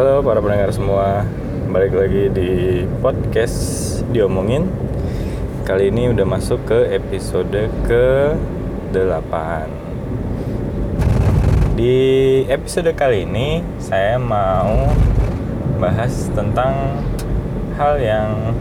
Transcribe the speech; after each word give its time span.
Halo 0.00 0.24
para 0.24 0.40
pendengar 0.40 0.72
semua, 0.72 1.28
balik 1.68 1.92
lagi 1.92 2.32
di 2.32 2.80
podcast 3.04 4.00
diomongin. 4.08 4.64
Kali 5.68 5.92
ini 5.92 6.08
udah 6.08 6.24
masuk 6.24 6.64
ke 6.64 6.96
episode 6.96 7.68
ke 7.84 8.32
8 8.96 11.76
Di 11.76 12.00
episode 12.48 12.88
kali 12.96 13.28
ini 13.28 13.60
saya 13.76 14.16
mau 14.16 14.88
bahas 15.76 16.32
tentang 16.32 16.96
hal 17.76 18.00
yang 18.00 18.56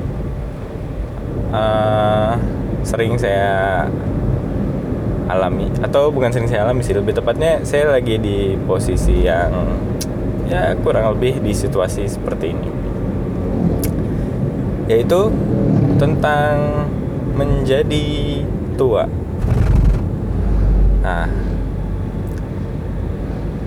uh, 1.56 2.36
sering 2.84 3.16
saya 3.16 3.88
alami 5.32 5.72
atau 5.80 6.12
bukan 6.12 6.36
sering 6.36 6.52
saya 6.52 6.68
alami 6.68 6.84
sih 6.84 7.00
lebih 7.00 7.16
tepatnya 7.16 7.64
saya 7.64 7.96
lagi 7.96 8.20
di 8.20 8.60
posisi 8.68 9.24
yang 9.24 9.88
ya 10.50 10.74
kurang 10.82 11.14
lebih 11.16 11.40
di 11.40 11.54
situasi 11.54 12.10
seperti 12.10 12.52
ini. 12.58 12.70
Yaitu 14.90 15.30
tentang 16.02 16.90
menjadi 17.38 18.42
tua. 18.76 19.06
Nah 21.06 21.30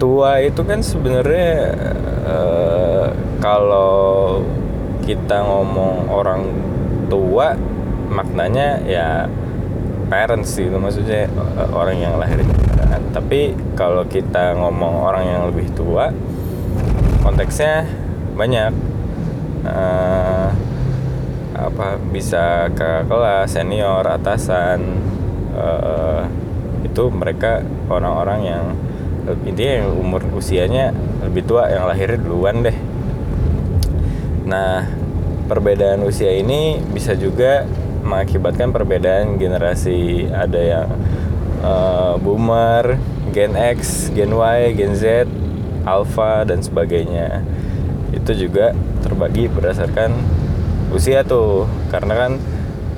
tua 0.02 0.43
itu 0.43 0.66
kan 0.66 0.83
sebenarnya 0.83 1.79
uh, 2.27 3.07
kalau 3.38 4.43
kita 5.07 5.46
ngomong 5.46 6.10
orang 6.10 6.43
tua 7.07 7.55
maknanya 8.10 8.83
ya 8.83 9.30
parents 10.10 10.59
sih 10.59 10.66
itu 10.66 10.74
maksudnya 10.74 11.30
uh, 11.38 11.71
orang 11.71 12.02
yang 12.02 12.19
lahir 12.19 12.43
tapi 13.12 13.52
kalau 13.77 14.02
kita 14.09 14.57
ngomong 14.57 15.05
orang 15.05 15.24
yang 15.29 15.43
lebih 15.52 15.69
tua 15.77 16.10
konteksnya 17.23 17.87
banyak. 18.37 18.75
Uh, 19.63 20.51
apa 21.53 22.01
bisa 22.10 22.66
ke 22.74 23.07
kelas 23.07 23.55
senior 23.55 24.02
atasan 24.02 24.99
uh, 25.55 26.27
itu 26.83 27.07
mereka 27.15 27.63
orang-orang 27.87 28.41
yang 28.43 28.65
intinya 29.46 29.87
yang 29.87 29.91
umur 29.95 30.27
usianya 30.35 30.91
lebih 31.23 31.46
tua 31.46 31.71
yang 31.71 31.87
lahir 31.87 32.19
duluan 32.19 32.66
deh. 32.66 32.74
Nah 34.43 34.91
perbedaan 35.46 36.02
usia 36.02 36.35
ini 36.35 36.83
bisa 36.83 37.15
juga 37.15 37.63
mengakibatkan 38.02 38.74
perbedaan 38.74 39.39
generasi. 39.39 40.27
Ada 40.27 40.61
yang 40.61 40.89
uh, 41.63 42.15
boomer 42.18 42.99
gen 43.30 43.55
X 43.55 44.11
gen 44.11 44.35
Y 44.35 44.74
gen 44.74 44.99
Z 44.99 45.30
alpha 45.85 46.47
dan 46.47 46.61
sebagainya. 46.61 47.43
Itu 48.13 48.37
juga 48.37 48.77
terbagi 49.02 49.49
berdasarkan 49.49 50.11
usia 50.95 51.23
tuh. 51.27 51.66
Karena 51.91 52.15
kan 52.16 52.33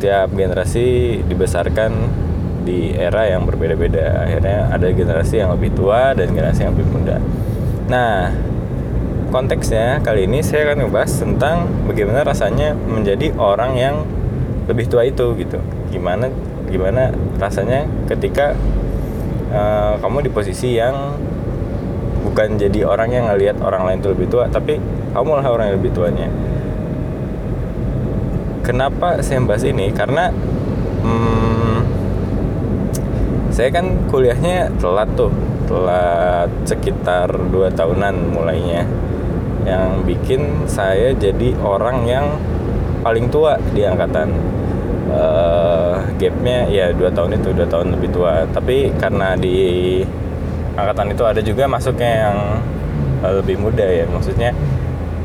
tiap 0.02 0.34
generasi 0.36 1.20
dibesarkan 1.24 1.92
di 2.64 2.96
era 2.96 3.28
yang 3.28 3.44
berbeda-beda. 3.44 4.24
Akhirnya 4.24 4.72
ada 4.72 4.88
generasi 4.90 5.44
yang 5.44 5.52
lebih 5.54 5.76
tua 5.76 6.16
dan 6.16 6.32
generasi 6.32 6.64
yang 6.64 6.72
lebih 6.74 6.88
muda. 6.90 7.16
Nah 7.86 8.32
konteksnya 9.28 9.98
kali 10.00 10.30
ini 10.30 10.40
saya 10.46 10.72
akan 10.72 10.86
ngebahas 10.86 11.12
tentang 11.20 11.56
bagaimana 11.90 12.22
rasanya 12.22 12.72
menjadi 12.72 13.34
orang 13.34 13.74
yang 13.76 13.96
lebih 14.64 14.88
tua 14.88 15.04
itu 15.04 15.36
gitu. 15.36 15.60
Gimana 15.92 16.32
gimana 16.70 17.12
rasanya 17.36 17.86
ketika 18.08 18.56
uh, 19.52 20.00
kamu 20.00 20.26
di 20.26 20.30
posisi 20.32 20.80
yang 20.80 21.20
bukan 22.34 22.58
jadi 22.58 22.82
orang 22.82 23.14
yang 23.14 23.30
ngelihat 23.30 23.62
orang 23.62 23.86
lain 23.86 24.02
itu 24.02 24.10
lebih 24.10 24.26
tua 24.26 24.50
tapi 24.50 24.82
kamu 25.14 25.38
lah 25.38 25.46
orang 25.46 25.70
yang 25.70 25.76
lebih 25.78 25.94
tuanya. 25.94 26.26
Kenapa 28.66 29.22
saya 29.22 29.38
bahas 29.46 29.62
ini? 29.62 29.94
Karena 29.94 30.34
hmm, 31.06 31.78
saya 33.54 33.70
kan 33.70 34.10
kuliahnya 34.10 34.74
telat 34.82 35.14
tuh 35.14 35.30
telat 35.70 36.50
sekitar 36.66 37.30
2 37.30 37.70
tahunan 37.70 38.34
mulainya 38.34 38.82
yang 39.62 40.02
bikin 40.02 40.66
saya 40.66 41.14
jadi 41.14 41.54
orang 41.62 42.02
yang 42.02 42.26
paling 43.06 43.30
tua 43.30 43.62
di 43.70 43.86
angkatan. 43.86 44.34
Uh, 45.14 45.94
gapnya 46.18 46.66
ya 46.66 46.90
dua 46.90 47.06
tahun 47.12 47.38
itu 47.38 47.54
dua 47.54 47.68
tahun 47.70 47.94
lebih 47.94 48.10
tua. 48.10 48.42
Tapi 48.50 48.90
karena 48.98 49.38
di 49.38 50.00
angkatan 50.74 51.14
itu 51.14 51.22
ada 51.26 51.40
juga 51.40 51.64
masuknya 51.70 52.10
yang 52.28 52.38
uh, 53.22 53.32
lebih 53.40 53.56
muda 53.58 53.86
ya. 53.86 54.04
Maksudnya 54.10 54.50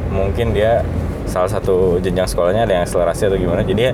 mungkin 0.09 0.53
dia 0.53 0.81
salah 1.29 1.49
satu 1.49 2.01
jenjang 2.01 2.25
sekolahnya 2.25 2.65
ada 2.65 2.73
yang 2.79 2.83
akselerasi 2.85 3.29
atau 3.29 3.37
gimana. 3.37 3.61
Jadi 3.61 3.81
ya, 3.81 3.93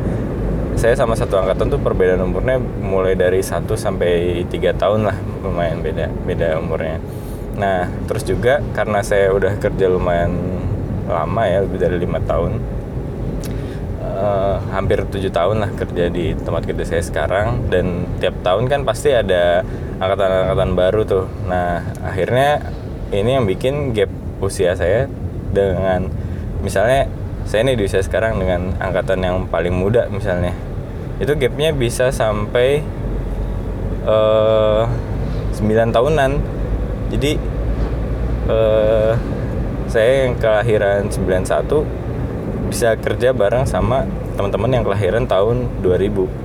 saya 0.75 0.95
sama 0.95 1.15
satu 1.15 1.39
angkatan 1.39 1.71
tuh 1.71 1.79
perbedaan 1.79 2.23
umurnya 2.23 2.59
mulai 2.59 3.15
dari 3.15 3.39
1 3.39 3.67
sampai 3.75 4.43
tiga 4.51 4.75
tahun 4.75 5.07
lah. 5.07 5.17
Lumayan 5.43 5.79
beda 5.79 6.11
beda 6.27 6.59
umurnya. 6.59 6.99
Nah 7.55 7.87
terus 8.07 8.27
juga 8.27 8.59
karena 8.75 8.99
saya 8.99 9.31
udah 9.31 9.55
kerja 9.59 9.87
lumayan 9.87 10.35
lama 11.05 11.43
ya 11.45 11.61
lebih 11.61 11.77
dari 11.77 12.01
lima 12.01 12.17
tahun 12.17 12.57
uh, 14.01 14.57
hampir 14.73 15.05
tujuh 15.05 15.29
tahun 15.29 15.61
lah 15.61 15.69
kerja 15.75 16.09
di 16.09 16.33
tempat 16.35 16.63
kerja 16.67 16.83
saya 16.83 17.03
sekarang. 17.03 17.71
Dan 17.71 18.07
tiap 18.19 18.35
tahun 18.43 18.67
kan 18.67 18.83
pasti 18.83 19.11
ada 19.11 19.63
angkatan-angkatan 19.99 20.71
baru 20.75 21.01
tuh. 21.07 21.25
Nah 21.47 21.83
akhirnya 22.03 22.73
ini 23.15 23.39
yang 23.39 23.45
bikin 23.47 23.95
gap 23.95 24.11
usia 24.43 24.75
saya 24.75 25.07
dengan 25.55 26.11
misalnya 26.59 27.07
saya 27.45 27.61
ini 27.63 27.77
di 27.77 27.85
usia 27.85 28.01
sekarang 28.01 28.41
dengan 28.41 28.75
angkatan 28.81 29.21
yang 29.21 29.37
paling 29.47 29.71
muda 29.71 30.09
misalnya 30.09 30.51
itu 31.21 31.31
gapnya 31.37 31.71
bisa 31.71 32.11
sampai 32.11 32.83
uh, 34.03 34.83
eh, 35.55 35.63
9 35.63 35.95
tahunan. 35.95 36.31
Jadi 37.15 37.39
uh, 38.51 39.13
saya 39.87 40.27
yang 40.27 40.35
kelahiran 40.35 41.07
91 41.07 42.67
bisa 42.67 42.97
kerja 42.99 43.31
bareng 43.31 43.63
sama 43.63 44.03
teman-teman 44.35 44.81
yang 44.81 44.83
kelahiran 44.83 45.23
tahun 45.23 45.69
2000 45.79 46.44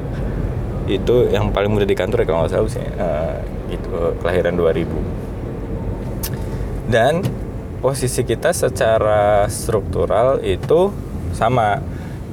itu 0.99 1.31
yang 1.31 1.55
paling 1.55 1.71
muda 1.71 1.87
di 1.87 1.95
kantor 1.95 2.25
ya 2.25 2.27
kalau 2.27 2.39
nggak 2.43 2.53
salah 2.53 2.71
sih. 2.73 2.87
Uh, 2.99 3.37
gitu 3.71 4.19
kelahiran 4.19 4.59
2000 4.59 5.21
dan 6.91 7.23
posisi 7.79 8.27
kita 8.27 8.51
secara 8.51 9.47
struktural 9.47 10.43
itu 10.43 10.91
sama. 11.33 11.79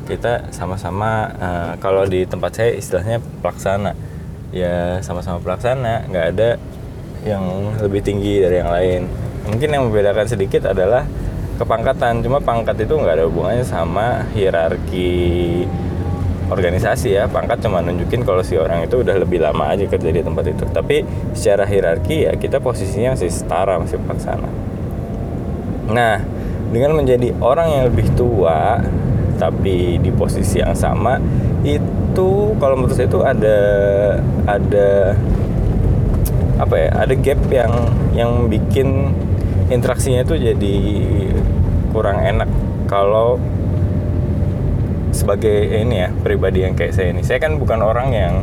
Kita 0.08 0.56
sama-sama 0.56 1.36
uh, 1.36 1.74
kalau 1.84 2.08
di 2.08 2.24
tempat 2.24 2.56
saya 2.58 2.72
istilahnya 2.74 3.20
pelaksana. 3.44 3.94
Ya 4.50 5.04
sama-sama 5.06 5.38
pelaksana. 5.44 6.08
Nggak 6.10 6.26
ada 6.34 6.50
yang 7.28 7.76
lebih 7.84 8.02
tinggi 8.02 8.40
dari 8.40 8.64
yang 8.64 8.72
lain. 8.72 9.02
Mungkin 9.52 9.68
yang 9.68 9.84
membedakan 9.92 10.26
sedikit 10.26 10.72
adalah 10.72 11.04
kepangkatan. 11.60 12.24
Cuma 12.24 12.40
pangkat 12.40 12.88
itu 12.88 12.96
nggak 12.96 13.20
ada 13.20 13.26
hubungannya 13.28 13.68
sama 13.68 14.26
hierarki 14.32 15.68
organisasi 16.48 17.20
ya 17.20 17.28
pangkat 17.28 17.60
cuma 17.64 17.84
nunjukin 17.84 18.24
kalau 18.24 18.40
si 18.40 18.56
orang 18.56 18.88
itu 18.88 19.04
udah 19.04 19.16
lebih 19.20 19.44
lama 19.44 19.72
aja 19.72 19.84
kerja 19.88 20.10
di 20.10 20.22
tempat 20.24 20.46
itu. 20.48 20.64
Tapi 20.68 21.04
secara 21.36 21.68
hierarki 21.68 22.28
ya 22.28 22.34
kita 22.40 22.64
posisinya 22.64 23.16
masih 23.16 23.30
setara 23.32 23.76
masih 23.80 24.00
pelaksana. 24.00 24.50
Nah 25.92 26.24
dengan 26.72 27.00
menjadi 27.00 27.32
orang 27.40 27.68
yang 27.72 27.84
lebih 27.92 28.08
tua 28.16 28.84
tapi 29.38 30.02
di 30.02 30.10
posisi 30.10 30.60
yang 30.60 30.74
sama 30.74 31.22
itu 31.62 32.58
kalau 32.58 32.76
menurut 32.76 32.98
saya 32.98 33.08
itu 33.08 33.22
ada 33.22 33.60
ada 34.50 35.14
apa 36.58 36.76
ya 36.76 36.90
ada 37.06 37.14
gap 37.14 37.40
yang 37.54 37.74
yang 38.18 38.32
bikin 38.50 39.14
interaksinya 39.70 40.26
itu 40.26 40.36
jadi 40.40 40.78
kurang 41.94 42.24
enak. 42.24 42.50
Kalau 42.88 43.38
sebagai 45.18 45.66
ini 45.74 46.06
ya 46.06 46.10
pribadi 46.14 46.62
yang 46.62 46.78
kayak 46.78 46.94
saya 46.94 47.10
ini. 47.10 47.26
Saya 47.26 47.42
kan 47.42 47.58
bukan 47.58 47.82
orang 47.82 48.14
yang 48.14 48.34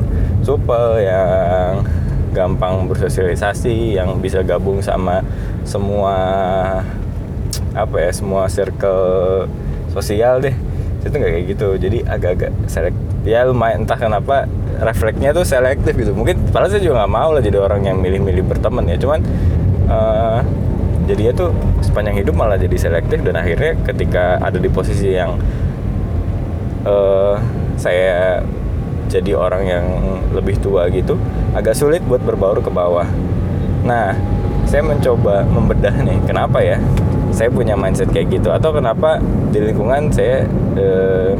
supel 0.42 0.98
yang 1.06 1.86
gampang 2.34 2.90
bersosialisasi 2.90 3.94
yang 3.94 4.18
bisa 4.18 4.42
gabung 4.42 4.82
sama 4.82 5.22
semua 5.62 6.16
apa 7.74 7.96
ya 8.02 8.10
semua 8.10 8.50
circle 8.50 9.46
sosial 9.94 10.42
deh. 10.42 10.54
Itu 11.06 11.14
nggak 11.14 11.30
kayak 11.30 11.46
gitu. 11.54 11.68
Jadi 11.78 11.98
agak-agak 12.02 12.50
selek 12.66 12.94
ya 13.22 13.46
lumayan 13.46 13.86
entah 13.86 13.96
kenapa 13.96 14.50
refleksnya 14.82 15.30
tuh 15.30 15.46
selektif 15.46 15.94
gitu. 15.94 16.10
Mungkin 16.10 16.50
padahal 16.50 16.74
saya 16.74 16.82
juga 16.82 17.06
nggak 17.06 17.12
mau 17.14 17.30
lah 17.30 17.40
jadi 17.40 17.62
orang 17.62 17.86
yang 17.86 18.02
milih-milih 18.02 18.44
berteman 18.50 18.90
ya. 18.90 18.98
Cuman 18.98 19.22
uh, 19.86 20.42
jadinya 21.04 21.32
tuh 21.36 21.50
sepanjang 21.84 22.16
hidup 22.24 22.34
malah 22.34 22.56
jadi 22.56 22.76
selektif 22.76 23.20
dan 23.22 23.36
akhirnya 23.36 23.76
ketika 23.84 24.40
ada 24.40 24.56
di 24.56 24.68
posisi 24.72 25.12
yang 25.12 25.36
uh, 26.84 27.36
saya 27.76 28.40
jadi 29.08 29.36
orang 29.36 29.62
yang 29.66 29.86
lebih 30.32 30.58
tua 30.58 30.88
gitu 30.88 31.18
agak 31.52 31.76
sulit 31.76 32.02
buat 32.04 32.22
berbaur 32.24 32.64
ke 32.64 32.70
bawah 32.72 33.06
nah 33.84 34.16
saya 34.64 34.80
mencoba 34.80 35.44
membedah 35.44 35.92
nih 36.02 36.18
kenapa 36.24 36.64
ya 36.64 36.80
saya 37.34 37.50
punya 37.50 37.74
mindset 37.74 38.08
kayak 38.14 38.38
gitu 38.40 38.48
atau 38.54 38.70
kenapa 38.70 39.18
di 39.50 39.58
lingkungan 39.58 40.06
saya 40.14 40.46
eh, 40.78 41.34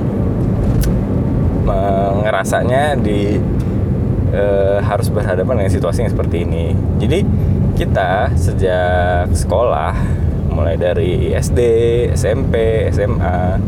ngerasanya 2.24 2.98
di 2.98 3.38
eh, 4.34 4.78
harus 4.82 5.06
berhadapan 5.12 5.62
dengan 5.62 5.72
situasi 5.72 6.02
yang 6.02 6.12
seperti 6.12 6.42
ini. 6.42 6.74
Jadi 6.98 7.18
kita 7.78 8.34
sejak 8.34 9.30
sekolah 9.30 9.94
mulai 10.50 10.74
dari 10.74 11.30
SD, 11.34 11.60
SMP, 12.14 12.86
SMA 12.90 13.58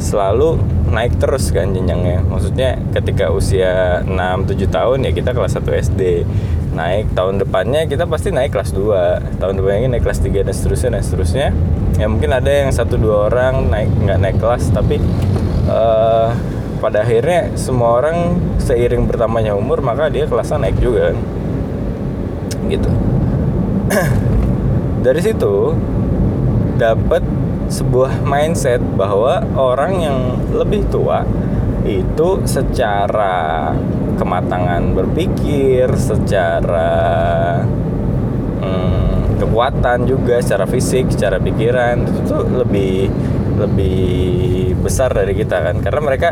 selalu 0.00 0.58
naik 0.90 1.16
terus 1.22 1.54
kan 1.54 1.70
jenjangnya. 1.70 2.26
Maksudnya 2.26 2.82
ketika 2.92 3.30
usia 3.30 4.02
6 4.04 4.50
7 4.50 4.66
tahun 4.66 4.98
ya 5.06 5.10
kita 5.14 5.30
kelas 5.32 5.56
1 5.56 5.66
SD. 5.90 6.02
Naik 6.70 7.14
tahun 7.18 7.42
depannya 7.42 7.86
kita 7.90 8.06
pasti 8.06 8.30
naik 8.30 8.54
kelas 8.54 8.74
2. 8.74 9.38
Tahun 9.42 9.54
depannya 9.54 9.96
naik 9.96 10.04
kelas 10.06 10.20
3 10.22 10.46
dan 10.46 10.54
seterusnya 10.54 10.90
dan 10.98 11.02
seterusnya. 11.02 11.48
Ya 11.98 12.06
mungkin 12.10 12.30
ada 12.34 12.48
yang 12.48 12.70
satu 12.72 12.96
dua 12.96 13.28
orang 13.28 13.68
naik 13.68 13.90
nggak 13.92 14.18
naik 14.18 14.36
kelas 14.40 14.72
tapi 14.72 14.96
uh, 15.68 16.32
pada 16.80 17.04
akhirnya 17.04 17.52
semua 17.60 18.00
orang 18.00 18.40
seiring 18.56 19.04
bertambahnya 19.04 19.52
umur 19.52 19.84
maka 19.84 20.08
dia 20.08 20.24
kelasnya 20.24 20.64
naik 20.64 20.80
juga 20.80 21.12
kan 21.12 21.16
gitu 22.72 22.90
dari 25.04 25.20
situ 25.20 25.76
dapat 26.80 27.20
sebuah 27.70 28.26
mindset 28.26 28.82
bahwa 28.98 29.46
orang 29.54 29.92
yang 30.02 30.18
lebih 30.50 30.90
tua 30.90 31.22
itu 31.86 32.44
secara 32.44 33.72
kematangan 34.18 34.92
berpikir, 34.92 35.88
secara 35.96 36.90
hmm, 38.60 39.40
kekuatan 39.40 40.04
juga, 40.04 40.42
secara 40.44 40.68
fisik, 40.68 41.08
secara 41.08 41.40
pikiran 41.40 42.04
itu 42.04 42.20
tuh 42.28 42.44
lebih 42.44 43.08
lebih 43.56 44.00
besar 44.82 45.14
dari 45.14 45.32
kita 45.32 45.62
kan, 45.62 45.80
karena 45.80 46.00
mereka 46.04 46.28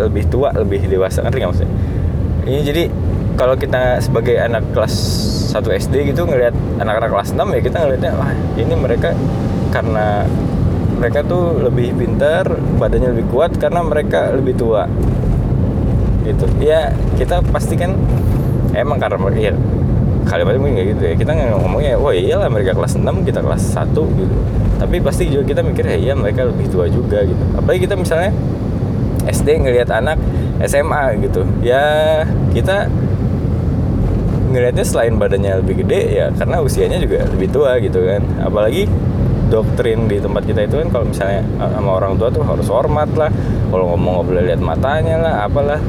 lebih 0.00 0.26
tua 0.26 0.50
lebih 0.56 0.90
dewasa. 0.90 1.22
Kan 1.22 1.30
nggak 1.30 1.50
maksudnya? 1.54 1.70
Ini 2.50 2.60
jadi 2.66 2.82
kalau 3.38 3.54
kita 3.54 4.02
sebagai 4.02 4.36
anak 4.42 4.74
kelas 4.74 4.94
1 5.54 5.64
SD 5.64 6.14
gitu 6.14 6.26
ngelihat 6.26 6.54
anak-anak 6.82 7.10
kelas 7.10 7.30
6 7.32 7.40
ya 7.56 7.60
kita 7.64 7.76
ngelihatnya 7.82 8.12
wah 8.14 8.32
ini 8.54 8.74
mereka 8.76 9.16
karena 9.70 10.26
mereka 11.00 11.24
tuh 11.24 11.64
lebih 11.64 11.96
pintar 11.96 12.44
badannya 12.76 13.16
lebih 13.16 13.32
kuat 13.32 13.56
karena 13.56 13.80
mereka 13.80 14.36
lebih 14.36 14.52
tua. 14.52 14.84
Gitu. 16.28 16.44
Ya 16.60 16.92
kita 17.16 17.40
pasti 17.48 17.80
kan 17.80 17.96
emang 18.76 19.00
karena 19.00 19.16
ya 19.32 19.56
kalimatnya 20.28 20.60
mungkin 20.60 20.76
kayak 20.76 20.88
gitu 20.92 21.02
ya. 21.08 21.14
Kita 21.16 21.32
ngomongnya 21.56 21.96
wah 21.96 22.12
iyalah 22.12 22.52
mereka 22.52 22.76
kelas 22.76 23.00
6 23.00 23.24
kita 23.24 23.40
kelas 23.40 23.62
1 23.72 23.96
gitu. 23.96 24.36
Tapi 24.76 24.96
pasti 25.00 25.32
juga 25.32 25.48
kita 25.48 25.64
mikir 25.64 25.88
ya 25.88 25.96
iya 25.96 26.12
mereka 26.12 26.44
lebih 26.44 26.68
tua 26.68 26.84
juga 26.92 27.24
gitu. 27.24 27.44
Apalagi 27.56 27.88
kita 27.88 27.96
misalnya 27.96 28.36
SD 29.24 29.48
ngelihat 29.64 29.88
anak 29.88 30.20
SMA 30.60 31.16
gitu. 31.24 31.48
Ya 31.64 31.82
kita 32.52 32.92
ngelihatnya 34.52 34.84
selain 34.84 35.16
badannya 35.16 35.64
lebih 35.64 35.80
gede 35.86 36.00
ya 36.12 36.26
karena 36.36 36.60
usianya 36.60 37.00
juga 37.00 37.24
lebih 37.24 37.48
tua 37.48 37.80
gitu 37.80 38.04
kan. 38.04 38.20
Apalagi 38.44 38.84
doktrin 39.50 40.06
di 40.06 40.22
tempat 40.22 40.46
kita 40.46 40.64
itu 40.64 40.78
kan 40.78 40.88
kalau 40.94 41.04
misalnya 41.10 41.42
sama 41.58 41.90
orang 41.98 42.14
tua 42.16 42.30
tuh 42.30 42.46
harus 42.46 42.70
hormat 42.70 43.10
lah. 43.18 43.28
Kalau 43.68 43.94
ngomong 43.94 44.22
nggak 44.22 44.26
boleh 44.30 44.42
lihat 44.54 44.60
matanya 44.62 45.16
lah 45.18 45.34
apalah. 45.44 45.82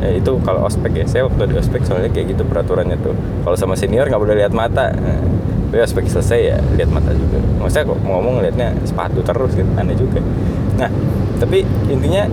Ya 0.00 0.16
itu 0.16 0.40
kalau 0.42 0.64
ospek 0.64 1.04
ya. 1.04 1.04
Saya 1.04 1.28
waktu 1.28 1.52
di 1.52 1.54
ospek 1.60 1.84
soalnya 1.84 2.08
kayak 2.08 2.34
gitu 2.34 2.42
peraturannya 2.48 2.96
tuh. 2.98 3.12
Kalau 3.44 3.56
sama 3.60 3.76
senior 3.76 4.08
nggak 4.08 4.22
boleh 4.24 4.36
lihat 4.40 4.56
mata. 4.56 4.90
Nah, 4.96 5.20
tapi 5.68 5.84
ospek 5.84 6.08
selesai 6.08 6.40
ya 6.40 6.56
lihat 6.80 6.88
mata 6.88 7.12
juga. 7.12 7.38
Maksudnya 7.60 7.84
kok 7.92 7.98
ngomong 8.02 8.40
liatnya 8.40 8.72
sepatu 8.88 9.20
terus 9.20 9.52
gitu 9.52 9.68
aneh 9.76 9.94
juga. 9.94 10.24
Nah 10.80 10.90
tapi 11.38 11.62
intinya 11.86 12.24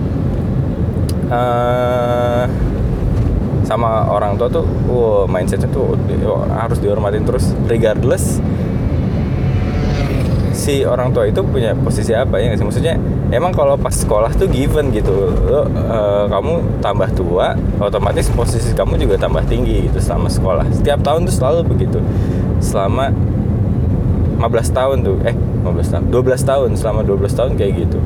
uh, 1.30 2.44
sama 3.66 4.06
orang 4.10 4.38
tua 4.38 4.46
tuh 4.46 4.64
wow 4.86 5.26
mindsetnya 5.26 5.66
tuh 5.74 5.98
harus 6.54 6.78
dihormatin 6.78 7.26
terus 7.26 7.50
regardless 7.66 8.38
si 10.66 10.82
orang 10.82 11.14
tua 11.14 11.30
itu 11.30 11.46
punya 11.46 11.78
posisi 11.78 12.10
apa 12.10 12.42
ya 12.42 12.58
maksudnya 12.58 12.98
emang 13.30 13.54
kalau 13.54 13.78
pas 13.78 13.94
sekolah 13.94 14.34
tuh 14.34 14.50
given 14.50 14.90
gitu 14.90 15.30
lo 15.46 15.62
uh, 15.62 16.26
kamu 16.26 16.82
tambah 16.82 17.06
tua 17.14 17.54
otomatis 17.78 18.26
posisi 18.34 18.74
kamu 18.74 18.98
juga 18.98 19.14
tambah 19.14 19.46
tinggi 19.46 19.86
gitu 19.86 20.02
selama 20.02 20.26
sekolah. 20.26 20.66
Setiap 20.74 21.06
tahun 21.06 21.30
tuh 21.30 21.34
selalu 21.38 21.60
begitu. 21.70 22.02
Selama 22.58 23.14
15 24.42 24.74
tahun 24.74 24.96
tuh 25.06 25.16
eh 25.22 25.36
15 25.62 25.92
tahun 25.94 26.04
12 26.10 26.50
tahun 26.50 26.70
selama 26.74 27.00
12 27.06 27.38
tahun 27.38 27.50
kayak 27.54 27.72
gitu. 27.86 27.98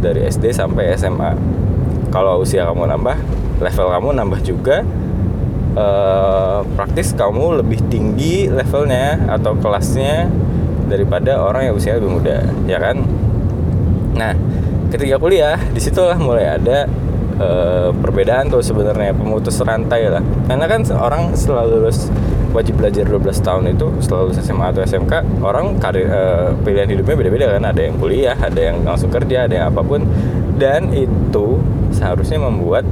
Dari 0.00 0.24
SD 0.24 0.56
sampai 0.56 0.96
SMA 0.96 1.36
kalau 2.08 2.40
usia 2.40 2.64
kamu 2.64 2.88
nambah 2.96 3.16
level 3.60 3.86
kamu 3.92 4.08
nambah 4.16 4.40
juga 4.40 4.88
uh, 5.76 6.64
praktis 6.74 7.12
kamu 7.12 7.60
lebih 7.60 7.84
tinggi 7.92 8.48
levelnya 8.48 9.20
atau 9.28 9.52
kelasnya 9.60 10.32
daripada 10.90 11.38
orang 11.38 11.70
yang 11.70 11.74
usia 11.78 11.96
lebih 11.96 12.18
muda 12.18 12.42
ya 12.66 12.82
kan? 12.82 13.06
Nah 14.18 14.34
ketika 14.90 15.16
kuliah 15.22 15.56
di 15.70 15.78
situlah 15.78 16.18
mulai 16.18 16.58
ada 16.58 16.90
uh, 17.40 17.88
perbedaan 17.94 18.52
tuh 18.52 18.60
sebenarnya 18.60 19.16
pemutus 19.16 19.56
rantai 19.62 20.10
lah. 20.10 20.22
Karena 20.46 20.66
kan 20.68 20.84
orang 20.92 21.32
setelah 21.38 21.64
lulus 21.64 22.12
wajib 22.50 22.82
belajar 22.82 23.06
12 23.06 23.46
tahun 23.46 23.64
itu 23.78 23.86
setelah 24.02 24.26
lulus 24.26 24.42
SMA 24.42 24.66
atau 24.74 24.82
SMK 24.82 25.12
orang 25.40 25.78
karir 25.78 26.10
uh, 26.10 26.50
pilihan 26.60 26.90
hidupnya 26.90 27.16
beda-beda 27.16 27.46
kan? 27.56 27.64
Ada 27.70 27.80
yang 27.88 27.94
kuliah 27.96 28.36
ada 28.36 28.60
yang 28.60 28.82
langsung 28.84 29.08
kerja 29.08 29.48
ada 29.48 29.54
yang 29.54 29.66
apa 29.72 29.80
pun. 29.80 30.04
Dan 30.60 30.92
itu 30.92 31.56
seharusnya 31.96 32.36
membuat 32.36 32.84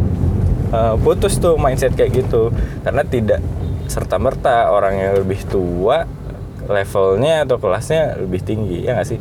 uh, 0.73 0.97
putus 0.97 1.37
tuh 1.37 1.61
mindset 1.61 1.93
kayak 1.93 2.25
gitu. 2.25 2.55
Karena 2.81 3.05
tidak 3.05 3.45
serta 3.89 4.21
merta 4.21 4.69
orang 4.69 4.95
yang 5.01 5.13
lebih 5.25 5.41
tua 5.49 6.05
levelnya 6.69 7.49
atau 7.49 7.57
kelasnya 7.57 8.21
lebih 8.21 8.45
tinggi 8.45 8.85
ya 8.85 9.01
nggak 9.01 9.09
sih? 9.09 9.21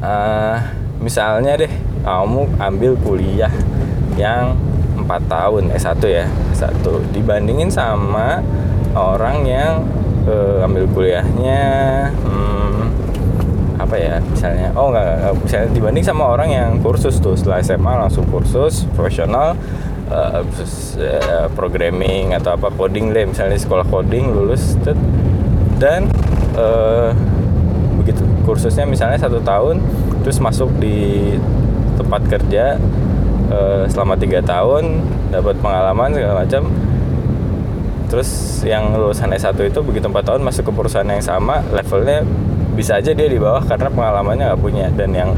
Uh, 0.00 0.56
misalnya 1.00 1.56
deh 1.60 1.72
kamu 2.04 2.48
ambil 2.56 2.92
kuliah 3.00 3.52
yang 4.16 4.56
4 4.96 5.08
tahun 5.26 5.64
S1 5.76 6.00
ya 6.06 6.26
S1 6.52 6.84
dibandingin 7.12 7.72
sama 7.72 8.44
orang 8.92 9.44
yang 9.48 9.84
uh, 10.28 10.64
ambil 10.64 10.84
kuliahnya 10.92 11.60
hmm, 12.12 12.80
apa 13.80 13.96
ya 13.96 14.14
misalnya? 14.20 14.68
Oh 14.76 14.92
enggak, 14.92 15.34
misalnya 15.40 15.68
dibanding 15.72 16.04
sama 16.04 16.24
orang 16.28 16.48
yang 16.52 16.70
kursus 16.84 17.16
tuh 17.18 17.34
setelah 17.34 17.64
SMA 17.64 17.92
langsung 18.06 18.28
kursus 18.28 18.84
profesional 18.92 19.56
uh, 20.12 20.44
programming 21.56 22.36
atau 22.36 22.54
apa 22.54 22.68
coding 22.76 23.10
deh. 23.10 23.24
Misalnya 23.24 23.56
sekolah 23.56 23.88
coding 23.88 24.30
lulus 24.30 24.76
dan 25.80 26.06
uh, 26.60 27.16
begitu. 27.96 28.20
Kursusnya 28.44 28.84
misalnya 28.84 29.16
satu 29.16 29.40
tahun 29.40 29.80
terus 30.20 30.36
masuk 30.38 30.68
di 30.76 31.34
tempat 31.96 32.20
kerja 32.28 32.76
uh, 33.48 33.88
selama 33.88 34.20
tiga 34.20 34.44
tahun 34.44 35.00
dapat 35.32 35.56
pengalaman 35.58 36.12
segala 36.12 36.44
macam. 36.44 36.68
Terus 38.10 38.60
yang 38.66 38.90
lulusan 38.90 39.30
S1 39.30 39.54
itu 39.70 39.80
begitu 39.86 40.10
4 40.10 40.18
tahun 40.26 40.40
masuk 40.42 40.66
ke 40.68 40.72
perusahaan 40.74 41.06
yang 41.06 41.22
sama 41.22 41.62
levelnya 41.70 42.26
bisa 42.74 42.98
aja 42.98 43.14
dia 43.14 43.30
di 43.30 43.38
bawah 43.38 43.62
karena 43.62 43.86
pengalamannya 43.86 44.44
nggak 44.52 44.60
punya. 44.60 44.86
Dan 44.92 45.16
yang 45.16 45.30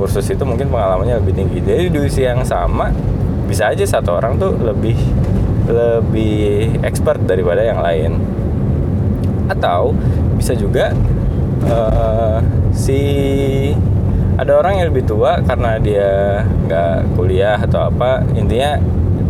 kursus 0.00 0.26
itu 0.32 0.42
mungkin 0.42 0.72
pengalamannya 0.72 1.20
lebih 1.20 1.36
tinggi. 1.36 1.60
Jadi 1.60 1.92
di 1.92 2.00
usia 2.00 2.32
yang 2.32 2.42
sama 2.42 2.90
bisa 3.44 3.68
aja 3.68 3.84
satu 3.84 4.16
orang 4.16 4.40
tuh 4.40 4.56
lebih 4.56 4.96
lebih 5.68 6.80
expert 6.80 7.20
daripada 7.28 7.60
yang 7.60 7.80
lain 7.80 8.20
atau 9.48 9.92
bisa 10.36 10.56
juga 10.56 10.92
uh, 11.68 12.38
si 12.72 13.00
ada 14.34 14.58
orang 14.58 14.82
yang 14.82 14.86
lebih 14.90 15.06
tua 15.06 15.38
karena 15.46 15.78
dia 15.78 16.42
nggak 16.66 17.14
kuliah 17.14 17.54
atau 17.60 17.86
apa 17.86 18.26
intinya 18.34 18.76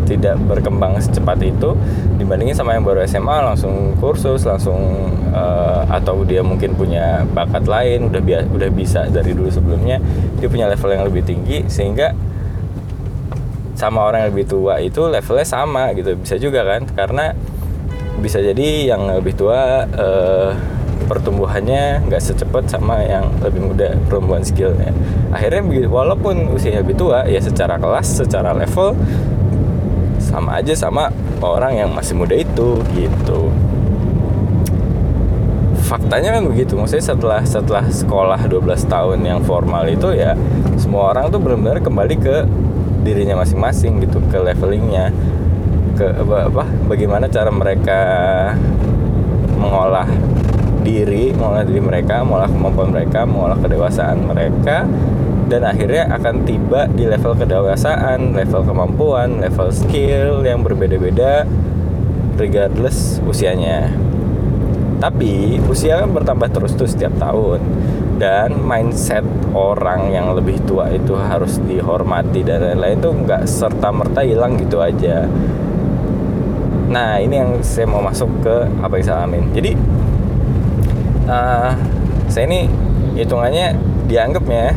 tidak 0.04 0.36
berkembang 0.44 1.00
secepat 1.00 1.40
itu 1.40 1.72
dibandingin 2.20 2.52
sama 2.52 2.76
yang 2.76 2.84
baru 2.84 3.04
SMA 3.08 3.40
langsung 3.40 3.96
kursus 4.00 4.44
langsung 4.44 5.08
uh, 5.32 5.84
atau 5.88 6.24
dia 6.28 6.44
mungkin 6.44 6.76
punya 6.76 7.24
bakat 7.32 7.64
lain 7.64 8.12
udah 8.12 8.20
bi 8.20 8.36
udah 8.36 8.70
bisa 8.72 9.08
dari 9.08 9.32
dulu 9.32 9.48
sebelumnya 9.48 10.00
dia 10.40 10.48
punya 10.48 10.68
level 10.68 10.92
yang 10.92 11.04
lebih 11.08 11.24
tinggi 11.24 11.64
sehingga 11.68 12.12
sama 13.74 14.06
orang 14.06 14.26
yang 14.26 14.30
lebih 14.32 14.46
tua 14.46 14.78
itu 14.78 15.02
levelnya 15.10 15.46
sama 15.46 15.90
gitu 15.98 16.14
bisa 16.14 16.38
juga 16.38 16.62
kan? 16.62 16.86
Karena 16.94 17.34
bisa 18.18 18.38
jadi 18.38 18.94
yang 18.94 19.10
lebih 19.10 19.34
tua 19.34 19.84
uh, 19.90 20.50
pertumbuhannya 21.04 22.08
nggak 22.08 22.22
secepat 22.22 22.70
sama 22.70 23.04
yang 23.04 23.28
lebih 23.44 23.60
muda 23.72 23.94
pertumbuhan 24.08 24.42
skillnya. 24.42 24.90
Akhirnya 25.34 25.62
walaupun 25.88 26.54
usianya 26.54 26.80
lebih 26.80 26.96
tua 26.96 27.28
ya 27.28 27.40
secara 27.42 27.76
kelas 27.76 28.24
secara 28.24 28.56
level 28.56 28.96
sama 30.18 30.58
aja 30.58 30.72
sama 30.72 31.12
orang 31.44 31.76
yang 31.76 31.90
masih 31.92 32.16
muda 32.16 32.32
itu 32.34 32.80
gitu. 32.96 33.52
Faktanya 35.84 36.40
kan 36.40 36.48
begitu 36.48 36.80
maksudnya 36.80 37.04
setelah 37.04 37.44
setelah 37.44 37.84
sekolah 37.84 38.40
12 38.48 38.64
tahun 38.88 39.20
yang 39.20 39.40
formal 39.44 39.84
itu 39.84 40.16
ya 40.16 40.32
semua 40.80 41.12
orang 41.12 41.28
tuh 41.28 41.38
benar-benar 41.38 41.84
kembali 41.84 42.16
ke 42.16 42.36
dirinya 43.04 43.44
masing-masing 43.44 44.00
gitu 44.00 44.16
ke 44.32 44.40
levelingnya 44.40 45.12
ke 45.94 46.06
apa, 46.10 46.50
apa 46.50 46.64
bagaimana 46.90 47.30
cara 47.30 47.50
mereka 47.54 48.00
mengolah 49.56 50.10
diri 50.84 51.32
mengolah 51.32 51.64
diri 51.64 51.80
mereka 51.80 52.20
mengolah 52.20 52.50
kemampuan 52.50 52.88
mereka 52.92 53.24
mengolah 53.24 53.56
kedewasaan 53.56 54.28
mereka 54.28 54.84
dan 55.48 55.60
akhirnya 55.64 56.08
akan 56.08 56.48
tiba 56.48 56.88
di 56.88 57.04
level 57.04 57.36
kedewasaan, 57.36 58.32
level 58.32 58.64
kemampuan, 58.64 59.44
level 59.44 59.68
skill 59.70 60.40
yang 60.40 60.64
berbeda-beda 60.64 61.44
regardless 62.40 63.20
usianya. 63.28 63.92
Tapi 65.04 65.60
usia 65.68 66.00
kan 66.00 66.16
bertambah 66.16 66.48
terus 66.48 66.72
tuh 66.72 66.88
setiap 66.88 67.12
tahun 67.20 67.60
dan 68.16 68.56
mindset 68.56 69.26
orang 69.52 70.08
yang 70.16 70.32
lebih 70.32 70.64
tua 70.64 70.88
itu 70.88 71.12
harus 71.12 71.60
dihormati 71.60 72.40
dan 72.40 72.64
lain-lain 72.64 72.96
itu 72.96 73.10
nggak 73.12 73.42
serta 73.44 73.92
merta 73.92 74.24
hilang 74.24 74.56
gitu 74.56 74.80
aja. 74.80 75.28
Nah 76.88 77.16
ini 77.20 77.40
yang 77.40 77.50
saya 77.64 77.88
mau 77.88 78.04
masuk 78.04 78.28
ke 78.44 78.56
apa 78.84 78.94
yang 79.00 79.04
saya 79.06 79.16
alamin. 79.24 79.44
Jadi 79.56 79.72
uh, 81.28 81.72
saya 82.28 82.44
ini 82.50 82.68
hitungannya 83.16 83.76
dianggapnya 84.10 84.76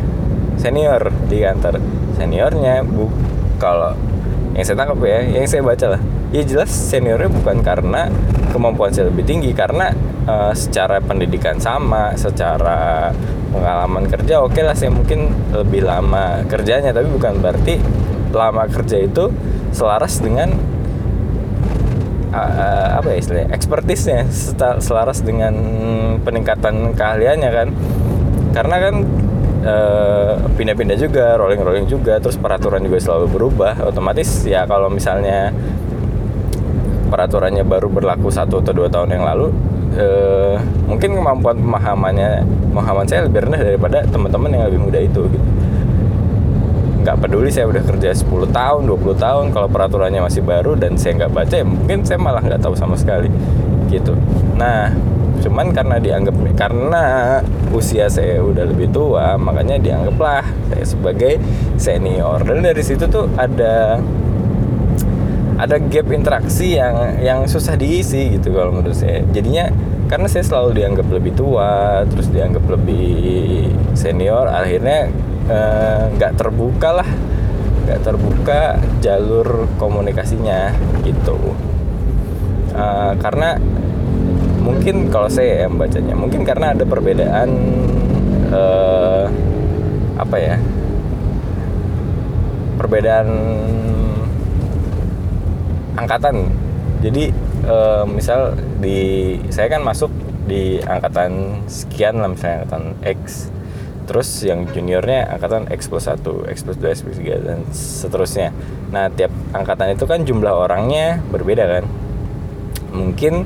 senior 0.55 1.11
di 1.27 1.43
kantor. 1.43 1.81
Seniornya 2.17 2.81
bu 2.81 3.11
kalau 3.61 3.93
yang 4.55 4.65
saya 4.65 4.77
tangkap 4.79 4.97
ya 5.03 5.19
yang 5.25 5.45
saya 5.45 5.61
baca 5.61 5.87
lah. 5.97 6.01
Ya 6.31 6.43
jelas 6.43 6.71
seniornya 6.71 7.31
bukan 7.31 7.63
karena 7.63 8.11
kemampuan 8.51 8.91
saya 8.91 9.07
lebih 9.07 9.23
tinggi 9.23 9.51
karena 9.55 9.95
uh, 10.27 10.51
secara 10.51 10.99
pendidikan 10.99 11.55
sama 11.59 12.15
secara 12.19 13.11
pengalaman 13.47 14.11
kerja 14.11 14.43
oke 14.43 14.51
okay 14.51 14.63
lah 14.67 14.75
saya 14.75 14.91
mungkin 14.91 15.31
lebih 15.51 15.83
lama 15.83 16.43
kerjanya. 16.47 16.91
Tapi 16.95 17.07
bukan 17.11 17.39
berarti 17.43 17.79
lama 18.31 18.67
kerja 18.67 19.03
itu 19.03 19.31
selaras 19.71 20.19
dengan 20.19 20.76
apa 23.01 23.07
ya 23.13 23.17
istilahnya 23.17 23.49
ekspertisnya 23.53 24.29
selaras 24.81 25.25
dengan 25.25 25.53
peningkatan 26.21 26.93
keahliannya 26.93 27.49
kan 27.51 27.67
karena 28.53 28.75
kan 28.81 28.95
Eh, 29.67 30.33
pindah-pindah 30.55 30.95
juga, 30.95 31.35
rolling-rolling 31.35 31.91
juga, 31.91 32.21
terus 32.23 32.39
peraturan 32.39 32.79
juga 32.79 33.03
selalu 33.03 33.25
berubah. 33.27 33.75
Otomatis 33.83 34.47
ya 34.47 34.63
kalau 34.63 34.87
misalnya 34.87 35.51
peraturannya 37.11 37.67
baru 37.67 37.91
berlaku 37.91 38.31
satu 38.31 38.63
atau 38.63 38.71
dua 38.71 38.87
tahun 38.87 39.15
yang 39.15 39.23
lalu, 39.27 39.51
uh, 39.95 40.59
mungkin 40.91 41.15
kemampuan 41.15 41.55
pemahamannya, 41.55 42.43
pemahaman 42.71 43.05
saya 43.07 43.27
lebih 43.27 43.47
rendah 43.47 43.63
daripada 43.63 44.03
teman-teman 44.07 44.49
yang 44.55 44.63
lebih 44.67 44.79
muda 44.87 44.99
itu. 44.99 45.23
Gitu. 45.25 45.47
Nggak 47.07 47.23
peduli 47.23 47.47
saya 47.47 47.71
udah 47.71 47.87
kerja 47.87 48.11
10 48.11 48.51
tahun, 48.51 48.81
20 48.83 49.15
tahun, 49.15 49.45
kalau 49.55 49.71
peraturannya 49.71 50.27
masih 50.27 50.43
baru 50.43 50.75
dan 50.75 50.99
saya 50.99 51.23
nggak 51.23 51.31
baca, 51.31 51.55
ya 51.55 51.63
mungkin 51.63 52.03
saya 52.03 52.19
malah 52.19 52.43
nggak 52.43 52.59
tahu 52.59 52.75
sama 52.75 52.99
sekali. 52.99 53.31
Gitu. 53.87 54.11
Nah, 54.59 54.91
cuman 55.39 55.71
karena 55.71 56.03
dianggap 56.03 56.35
karena 56.59 57.03
usia 57.71 58.11
saya 58.11 58.43
udah 58.43 58.67
lebih 58.67 58.91
tua 58.91 59.39
makanya 59.39 59.79
dianggaplah 59.79 60.43
saya 60.67 60.83
sebagai 60.83 61.39
senior 61.79 62.43
dan 62.43 62.59
dari 62.59 62.83
situ 62.83 63.07
tuh 63.07 63.31
ada 63.39 64.03
ada 65.55 65.77
gap 65.79 66.11
interaksi 66.11 66.75
yang 66.75 67.21
yang 67.23 67.39
susah 67.47 67.79
diisi 67.79 68.35
gitu 68.35 68.51
kalau 68.51 68.75
menurut 68.75 68.97
saya 68.97 69.23
jadinya 69.31 69.71
karena 70.11 70.27
saya 70.27 70.43
selalu 70.43 70.83
dianggap 70.83 71.07
lebih 71.07 71.39
tua 71.39 72.03
terus 72.09 72.27
dianggap 72.33 72.67
lebih 72.67 73.71
senior 73.95 74.51
akhirnya 74.51 75.07
nggak 75.47 76.31
eh, 76.33 76.37
terbuka 76.37 76.89
lah. 77.03 77.09
Nggak 77.87 77.99
terbuka 78.03 78.59
jalur 78.99 79.71
komunikasinya 79.79 80.75
gitu. 81.07 81.55
Uh, 82.77 83.15
karena 83.17 83.57
mungkin 84.61 85.07
kalau 85.07 85.31
saya 85.31 85.65
yang 85.65 85.79
bacanya 85.79 86.13
mungkin 86.13 86.43
karena 86.43 86.75
ada 86.75 86.83
perbedaan 86.83 87.49
uh, 88.51 89.25
apa 90.19 90.37
ya 90.37 90.55
perbedaan 92.75 93.27
angkatan. 95.95 96.51
Jadi 96.99 97.31
uh, 97.65 98.03
misal 98.03 98.59
di 98.83 99.39
saya 99.47 99.71
kan 99.71 99.81
masuk 99.81 100.11
di 100.47 100.79
angkatan 100.83 101.63
sekian 101.67 102.19
lah 102.19 102.31
misalnya 102.31 102.63
angkatan 102.63 102.83
X 103.03 103.51
terus 104.07 104.41
yang 104.47 104.63
juniornya 104.71 105.27
angkatan 105.35 105.67
X 105.67 105.91
plus 105.91 106.07
1, 106.07 106.23
X 106.47 106.57
plus 106.63 106.79
2, 106.79 106.95
X 106.95 106.97
plus 107.03 107.19
3 107.19 107.43
dan 107.43 107.59
seterusnya. 107.75 108.55
Nah 108.89 109.11
tiap 109.11 109.29
angkatan 109.51 109.93
itu 109.93 110.07
kan 110.07 110.23
jumlah 110.23 110.55
orangnya 110.55 111.19
berbeda 111.27 111.67
kan. 111.67 111.83
Mungkin 112.95 113.43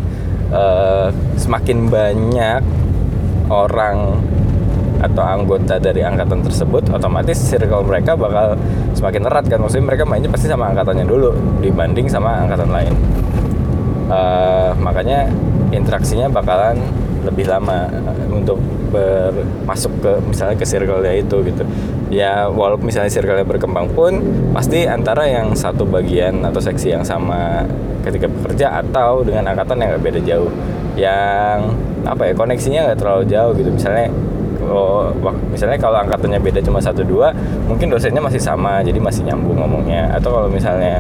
uh, 0.54 1.10
semakin 1.36 1.90
banyak 1.90 2.62
orang 3.50 4.22
atau 5.02 5.26
anggota 5.26 5.82
dari 5.82 6.06
angkatan 6.06 6.46
tersebut 6.46 6.94
otomatis 6.94 7.34
circle 7.42 7.82
mereka 7.82 8.14
bakal 8.14 8.54
semakin 8.94 9.26
erat 9.26 9.50
kan. 9.50 9.58
Maksudnya 9.58 9.86
mereka 9.90 10.06
mainnya 10.06 10.30
pasti 10.30 10.46
sama 10.46 10.70
angkatannya 10.70 11.10
dulu 11.10 11.34
dibanding 11.66 12.06
sama 12.06 12.46
angkatan 12.46 12.70
lain. 12.70 12.94
Uh, 14.14 14.78
makanya 14.78 15.26
interaksinya 15.74 16.30
bakalan 16.30 16.78
lebih 17.26 17.46
lama 17.48 17.88
eh, 17.90 18.28
untuk 18.30 18.58
masuk 19.64 20.04
ke 20.04 20.12
misalnya 20.28 20.56
ke 20.60 20.66
circle 20.68 21.00
itu 21.08 21.38
gitu. 21.48 21.64
Ya 22.12 22.52
walaupun 22.52 22.92
misalnya 22.92 23.08
circle 23.08 23.40
berkembang 23.48 23.88
pun 23.96 24.20
pasti 24.52 24.84
antara 24.84 25.24
yang 25.32 25.56
satu 25.56 25.88
bagian 25.88 26.44
atau 26.44 26.60
seksi 26.60 26.92
yang 27.00 27.06
sama 27.08 27.64
ketika 28.04 28.28
bekerja 28.28 28.84
atau 28.84 29.24
dengan 29.24 29.56
angkatan 29.56 29.80
yang 29.80 29.96
beda 30.02 30.20
jauh. 30.20 30.52
Yang 31.00 31.72
apa 32.04 32.22
ya 32.28 32.34
koneksinya 32.36 32.80
nggak 32.92 33.00
terlalu 33.00 33.24
jauh 33.32 33.52
gitu. 33.56 33.70
Misalnya 33.72 34.12
oh, 34.68 35.16
misalnya 35.48 35.80
kalau 35.80 36.04
angkatannya 36.04 36.40
beda 36.44 36.60
cuma 36.60 36.84
satu 36.84 37.08
dua 37.08 37.32
mungkin 37.72 37.88
dosennya 37.88 38.20
masih 38.20 38.44
sama 38.44 38.84
jadi 38.84 39.00
masih 39.00 39.24
nyambung 39.24 39.56
ngomongnya. 39.56 40.12
Atau 40.12 40.36
kalau 40.36 40.52
misalnya 40.52 41.00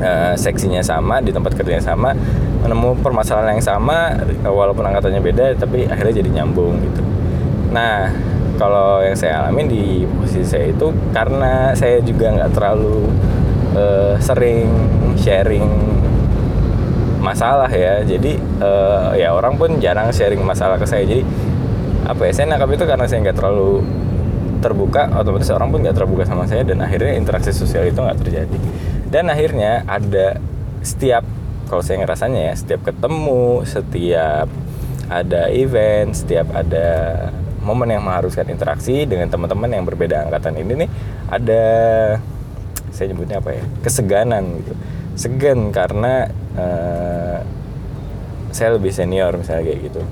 uh, 0.00 0.34
seksinya 0.34 0.82
sama 0.82 1.20
di 1.22 1.30
tempat 1.30 1.54
kerjanya 1.54 1.82
sama 1.82 2.14
menemu 2.62 2.98
permasalahan 2.98 3.56
yang 3.58 3.64
sama 3.64 4.18
walaupun 4.42 4.82
angkatannya 4.82 5.22
beda 5.22 5.46
tapi 5.58 5.86
akhirnya 5.86 6.24
jadi 6.24 6.30
nyambung 6.42 6.82
gitu. 6.82 7.02
Nah 7.70 8.10
kalau 8.58 9.00
yang 9.00 9.14
saya 9.14 9.46
alami 9.46 9.70
di 9.70 9.84
posisi 10.18 10.42
saya 10.42 10.74
itu 10.74 10.90
karena 11.14 11.72
saya 11.78 12.02
juga 12.02 12.34
nggak 12.34 12.50
terlalu 12.50 13.06
uh, 13.78 14.18
sering 14.18 14.66
sharing 15.14 15.66
masalah 17.22 17.70
ya 17.70 18.02
jadi 18.02 18.38
uh, 18.62 19.14
ya 19.14 19.34
orang 19.34 19.54
pun 19.58 19.78
jarang 19.78 20.10
sharing 20.10 20.42
masalah 20.42 20.78
ke 20.78 20.86
saya 20.86 21.06
jadi 21.06 21.22
apa 22.08 22.24
ya 22.26 22.32
saya 22.34 22.46
nangkap 22.50 22.70
itu 22.74 22.84
karena 22.86 23.06
saya 23.06 23.18
nggak 23.26 23.36
terlalu 23.36 23.84
terbuka 24.58 25.06
otomatis 25.14 25.50
orang 25.54 25.70
pun 25.70 25.78
nggak 25.86 25.96
terbuka 25.98 26.26
sama 26.26 26.46
saya 26.46 26.66
dan 26.66 26.82
akhirnya 26.82 27.14
interaksi 27.14 27.54
sosial 27.54 27.86
itu 27.86 27.98
nggak 27.98 28.18
terjadi 28.22 28.58
dan 29.08 29.28
akhirnya 29.32 29.84
ada 29.88 30.40
setiap 30.84 31.24
kalau 31.68 31.84
saya 31.84 32.00
ngerasanya 32.04 32.52
ya 32.52 32.54
setiap 32.56 32.80
ketemu 32.88 33.64
setiap 33.68 34.48
ada 35.08 35.48
event 35.52 36.12
setiap 36.12 36.48
ada 36.52 36.88
momen 37.64 37.92
yang 37.92 38.04
mengharuskan 38.04 38.48
interaksi 38.48 39.04
dengan 39.04 39.28
teman-teman 39.28 39.68
yang 39.68 39.84
berbeda 39.84 40.28
angkatan 40.28 40.56
ini 40.56 40.86
nih 40.86 40.90
ada 41.28 41.64
saya 42.92 43.12
nyebutnya 43.12 43.38
apa 43.38 43.50
ya 43.54 43.64
keseganan 43.84 44.44
gitu. 44.64 44.72
Segan 45.18 45.74
karena 45.74 46.30
uh, 46.58 47.38
saya 48.54 48.74
lebih 48.74 48.90
senior 48.90 49.34
misalnya 49.38 49.70
kayak 49.70 49.80
gitu. 49.90 50.02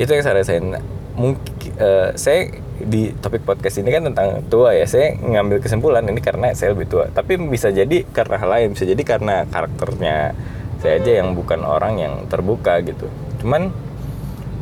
Itu 0.00 0.10
yang 0.12 0.24
saya 0.24 0.40
rasain 0.40 0.76
mungkin 1.22 1.54
uh, 1.78 2.10
saya 2.18 2.50
di 2.82 3.14
topik 3.14 3.46
podcast 3.46 3.78
ini 3.78 3.94
kan 3.94 4.10
tentang 4.10 4.42
tua 4.50 4.74
ya 4.74 4.82
saya 4.90 5.14
ngambil 5.14 5.62
kesimpulan 5.62 6.02
ini 6.10 6.18
karena 6.18 6.50
saya 6.50 6.74
lebih 6.74 6.90
tua. 6.90 7.06
Tapi 7.14 7.38
bisa 7.46 7.70
jadi 7.70 8.02
karena 8.10 8.36
hal 8.42 8.50
lain 8.50 8.68
bisa 8.74 8.82
jadi 8.82 9.02
karena 9.06 9.46
karakternya 9.46 10.34
saya 10.82 10.98
aja 10.98 11.22
yang 11.22 11.38
bukan 11.38 11.62
orang 11.62 12.02
yang 12.02 12.14
terbuka 12.26 12.82
gitu. 12.82 13.06
Cuman 13.38 13.70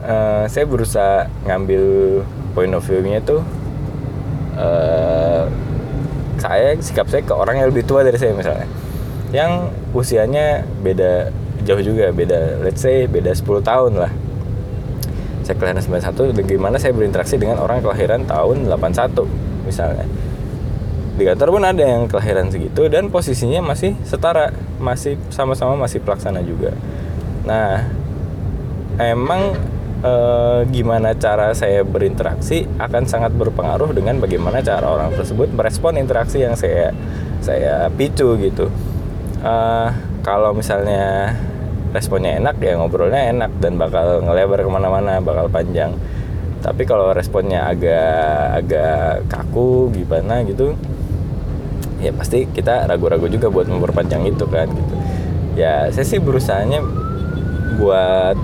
uh, 0.04 0.44
saya 0.52 0.68
berusaha 0.68 1.32
ngambil 1.48 1.84
point 2.52 2.76
of 2.76 2.84
view-nya 2.84 3.24
tuh 3.24 3.40
uh, 4.60 5.48
saya 6.36 6.76
sikap 6.76 7.08
saya 7.08 7.24
ke 7.24 7.32
orang 7.32 7.64
yang 7.64 7.72
lebih 7.72 7.88
tua 7.88 8.04
dari 8.04 8.20
saya 8.20 8.36
misalnya. 8.36 8.68
Yang 9.32 9.72
usianya 9.96 10.68
beda 10.84 11.32
jauh 11.64 11.80
juga 11.80 12.12
beda 12.12 12.60
let's 12.64 12.84
say 12.84 13.04
beda 13.04 13.36
10 13.36 13.60
tahun 13.64 13.92
lah 13.96 14.12
saya 15.42 15.56
kelahiran 15.56 15.82
91 15.82 16.36
bagaimana 16.36 16.76
saya 16.76 16.92
berinteraksi 16.92 17.40
dengan 17.40 17.58
orang 17.60 17.80
kelahiran 17.80 18.24
tahun 18.28 18.68
81 18.68 19.66
misalnya. 19.66 20.06
Di 21.20 21.28
kantor 21.28 21.48
pun 21.52 21.64
ada 21.68 21.84
yang 21.84 22.08
kelahiran 22.08 22.48
segitu 22.48 22.88
dan 22.88 23.12
posisinya 23.12 23.60
masih 23.60 23.92
setara 24.08 24.56
masih 24.80 25.20
sama-sama 25.28 25.76
masih 25.76 26.00
pelaksana 26.00 26.40
juga. 26.40 26.72
Nah 27.44 27.84
emang 28.96 29.52
eh, 30.00 30.60
gimana 30.72 31.12
cara 31.16 31.52
saya 31.52 31.84
berinteraksi 31.84 32.64
akan 32.80 33.04
sangat 33.04 33.36
berpengaruh 33.36 33.92
dengan 33.92 34.16
bagaimana 34.16 34.64
cara 34.64 34.88
orang 34.88 35.12
tersebut 35.12 35.52
merespon 35.52 36.00
interaksi 36.00 36.40
yang 36.40 36.56
saya 36.56 36.96
saya 37.44 37.92
picu 37.92 38.36
gitu. 38.40 38.72
Eh, 39.40 39.88
kalau 40.24 40.52
misalnya 40.52 41.36
responnya 41.90 42.38
enak 42.38 42.56
ya 42.62 42.78
ngobrolnya 42.78 43.30
enak 43.34 43.50
dan 43.58 43.74
bakal 43.76 44.22
ngelebar 44.22 44.62
ke 44.62 44.70
mana-mana 44.70 45.18
bakal 45.18 45.50
panjang. 45.50 45.94
Tapi 46.60 46.84
kalau 46.84 47.16
responnya 47.16 47.64
agak 47.66 48.64
agak 48.64 49.24
kaku 49.32 49.88
gimana 49.96 50.44
gitu 50.44 50.76
ya 52.00 52.12
pasti 52.16 52.48
kita 52.48 52.88
ragu-ragu 52.88 53.28
juga 53.28 53.52
buat 53.52 53.68
memperpanjang 53.68 54.28
itu 54.28 54.44
kan 54.48 54.68
gitu. 54.68 54.94
Ya 55.58 55.88
saya 55.92 56.06
sih 56.06 56.20
berusahanya 56.20 56.80
buat 57.80 58.36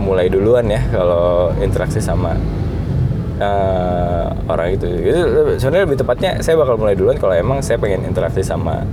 mulai 0.00 0.32
duluan 0.32 0.64
ya 0.68 0.80
kalau 0.88 1.52
interaksi 1.60 2.00
sama 2.00 2.34
eh, 3.40 4.26
orang 4.48 4.68
itu. 4.72 4.88
Itu 4.88 5.20
sebenarnya 5.60 5.84
lebih 5.84 5.98
tepatnya 6.00 6.30
saya 6.40 6.56
bakal 6.56 6.80
mulai 6.80 6.96
duluan 6.96 7.16
kalau 7.20 7.36
emang 7.36 7.60
saya 7.60 7.76
pengen 7.76 8.08
interaksi 8.08 8.40
sama 8.40 8.84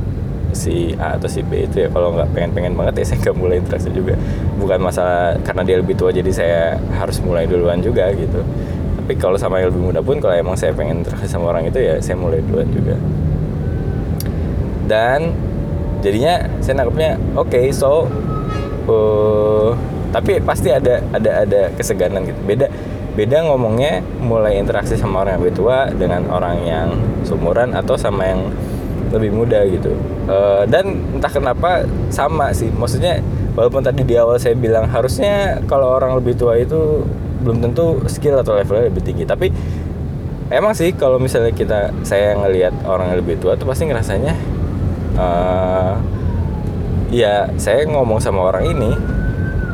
si 0.57 0.97
A 0.97 1.21
atau 1.21 1.29
si 1.29 1.45
B 1.45 1.69
itu 1.69 1.85
ya 1.85 1.87
kalau 1.93 2.17
nggak 2.17 2.33
pengen-pengen 2.33 2.73
banget 2.73 3.05
ya 3.05 3.05
saya 3.13 3.17
nggak 3.21 3.37
mulai 3.37 3.61
interaksi 3.61 3.93
juga. 3.93 4.17
Bukan 4.57 4.79
masalah 4.81 5.37
karena 5.45 5.61
dia 5.61 5.77
lebih 5.77 5.93
tua 5.93 6.09
jadi 6.09 6.31
saya 6.33 6.81
harus 6.97 7.21
mulai 7.21 7.45
duluan 7.45 7.77
juga 7.85 8.09
gitu. 8.17 8.41
Tapi 8.97 9.13
kalau 9.21 9.37
sama 9.37 9.61
yang 9.61 9.69
lebih 9.69 9.93
muda 9.93 10.01
pun 10.01 10.17
kalau 10.17 10.33
emang 10.33 10.57
saya 10.57 10.73
pengen 10.73 11.05
interaksi 11.05 11.29
sama 11.29 11.53
orang 11.53 11.69
itu 11.69 11.77
ya 11.77 12.01
saya 12.01 12.17
mulai 12.17 12.41
duluan 12.41 12.67
juga. 12.73 12.97
Dan 14.89 15.37
jadinya 16.01 16.49
saya 16.65 16.81
nangkepnya 16.81 17.21
oke 17.37 17.53
okay, 17.53 17.69
so 17.69 18.07
uh, 18.89 19.71
tapi 20.09 20.39
pasti 20.41 20.73
ada 20.73 21.03
ada 21.13 21.45
ada 21.45 21.61
keseganan 21.77 22.25
gitu. 22.25 22.39
Beda 22.47 22.67
beda 23.17 23.49
ngomongnya 23.49 24.05
mulai 24.21 24.61
interaksi 24.61 24.93
sama 24.93 25.25
orang 25.25 25.37
yang 25.37 25.41
lebih 25.41 25.57
tua 25.57 25.77
dengan 25.89 26.21
orang 26.29 26.57
yang 26.63 26.87
seumuran 27.25 27.73
atau 27.73 27.97
sama 27.97 28.29
yang 28.29 28.41
lebih 29.11 29.31
muda 29.33 29.63
gitu. 29.67 29.95
Uh, 30.27 30.63
dan 30.67 30.97
entah 31.15 31.31
kenapa 31.31 31.87
sama 32.11 32.51
sih. 32.51 32.67
Maksudnya 32.71 33.23
walaupun 33.53 33.81
tadi 33.83 34.03
di 34.03 34.15
awal 34.19 34.37
saya 34.37 34.53
bilang 34.53 34.87
harusnya 34.89 35.63
kalau 35.65 35.95
orang 35.95 36.15
lebih 36.17 36.35
tua 36.35 36.59
itu 36.59 37.05
belum 37.41 37.63
tentu 37.63 38.01
skill 38.09 38.41
atau 38.41 38.57
levelnya 38.57 38.91
lebih 38.91 39.03
tinggi. 39.03 39.23
Tapi 39.23 39.47
emang 40.51 40.73
sih 40.75 40.91
kalau 40.95 41.17
misalnya 41.17 41.51
kita 41.55 41.91
saya 42.03 42.35
ngelihat 42.35 42.73
orang 42.87 43.13
yang 43.13 43.19
lebih 43.23 43.39
tua 43.39 43.55
tuh 43.55 43.67
pasti 43.67 43.87
ngerasanya 43.87 44.33
uh, 45.15 45.93
ya 47.11 47.47
saya 47.55 47.87
ngomong 47.87 48.19
sama 48.19 48.51
orang 48.51 48.71
ini 48.71 48.91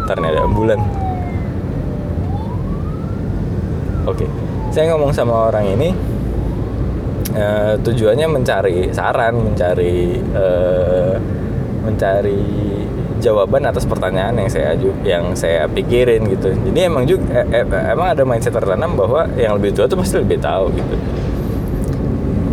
ternyata 0.06 0.44
ambulan. 0.46 0.80
Oke 4.04 4.28
saya 4.74 4.90
ngomong 4.90 5.14
sama 5.14 5.54
orang 5.54 5.70
ini 5.70 5.94
uh, 7.34 7.74
tujuannya 7.82 8.28
mencari 8.30 8.90
saran 8.94 9.36
mencari 9.38 10.22
uh, 10.34 11.16
mencari 11.84 12.42
jawaban 13.24 13.64
atas 13.64 13.88
pertanyaan 13.88 14.36
yang 14.36 14.50
saya 14.52 14.76
yang 15.08 15.24
saya 15.32 15.64
pikirin 15.72 16.28
gitu. 16.28 16.52
Jadi 16.52 16.80
emang 16.84 17.08
juga 17.08 17.48
eh, 17.48 17.64
eh, 17.64 17.84
emang 17.96 18.12
ada 18.12 18.28
mindset 18.28 18.52
tertanam 18.52 19.00
bahwa 19.00 19.32
yang 19.40 19.56
lebih 19.56 19.72
tua 19.72 19.88
tuh 19.88 19.96
pasti 19.96 20.20
lebih 20.20 20.44
tahu 20.44 20.68
gitu. 20.76 20.96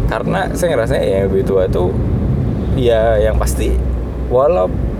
Karena 0.07 0.47
saya 0.55 0.69
ngerasa 0.79 0.95
yang 1.03 1.27
lebih 1.27 1.43
tua 1.43 1.67
tuh 1.67 1.91
ya 2.79 3.19
yang 3.19 3.35
pasti 3.35 3.75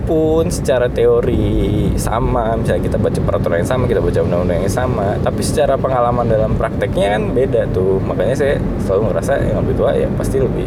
walaupun 0.01 0.49
secara 0.49 0.89
teori 0.89 1.93
sama 1.93 2.57
misalnya 2.57 2.89
kita 2.89 2.97
baca 2.97 3.19
peraturan 3.21 3.61
yang 3.61 3.69
sama 3.69 3.85
kita 3.85 4.01
baca 4.01 4.17
undang-undang 4.25 4.65
yang 4.65 4.73
sama 4.73 5.13
tapi 5.21 5.45
secara 5.45 5.77
pengalaman 5.77 6.25
dalam 6.25 6.57
prakteknya 6.57 7.21
kan 7.21 7.29
beda 7.37 7.69
tuh. 7.69 8.01
Makanya 8.01 8.33
saya 8.33 8.57
selalu 8.81 9.13
ngerasa 9.13 9.33
yang 9.45 9.61
lebih 9.61 9.77
tua 9.77 9.93
ya 9.93 10.09
pasti 10.17 10.41
lebih 10.41 10.65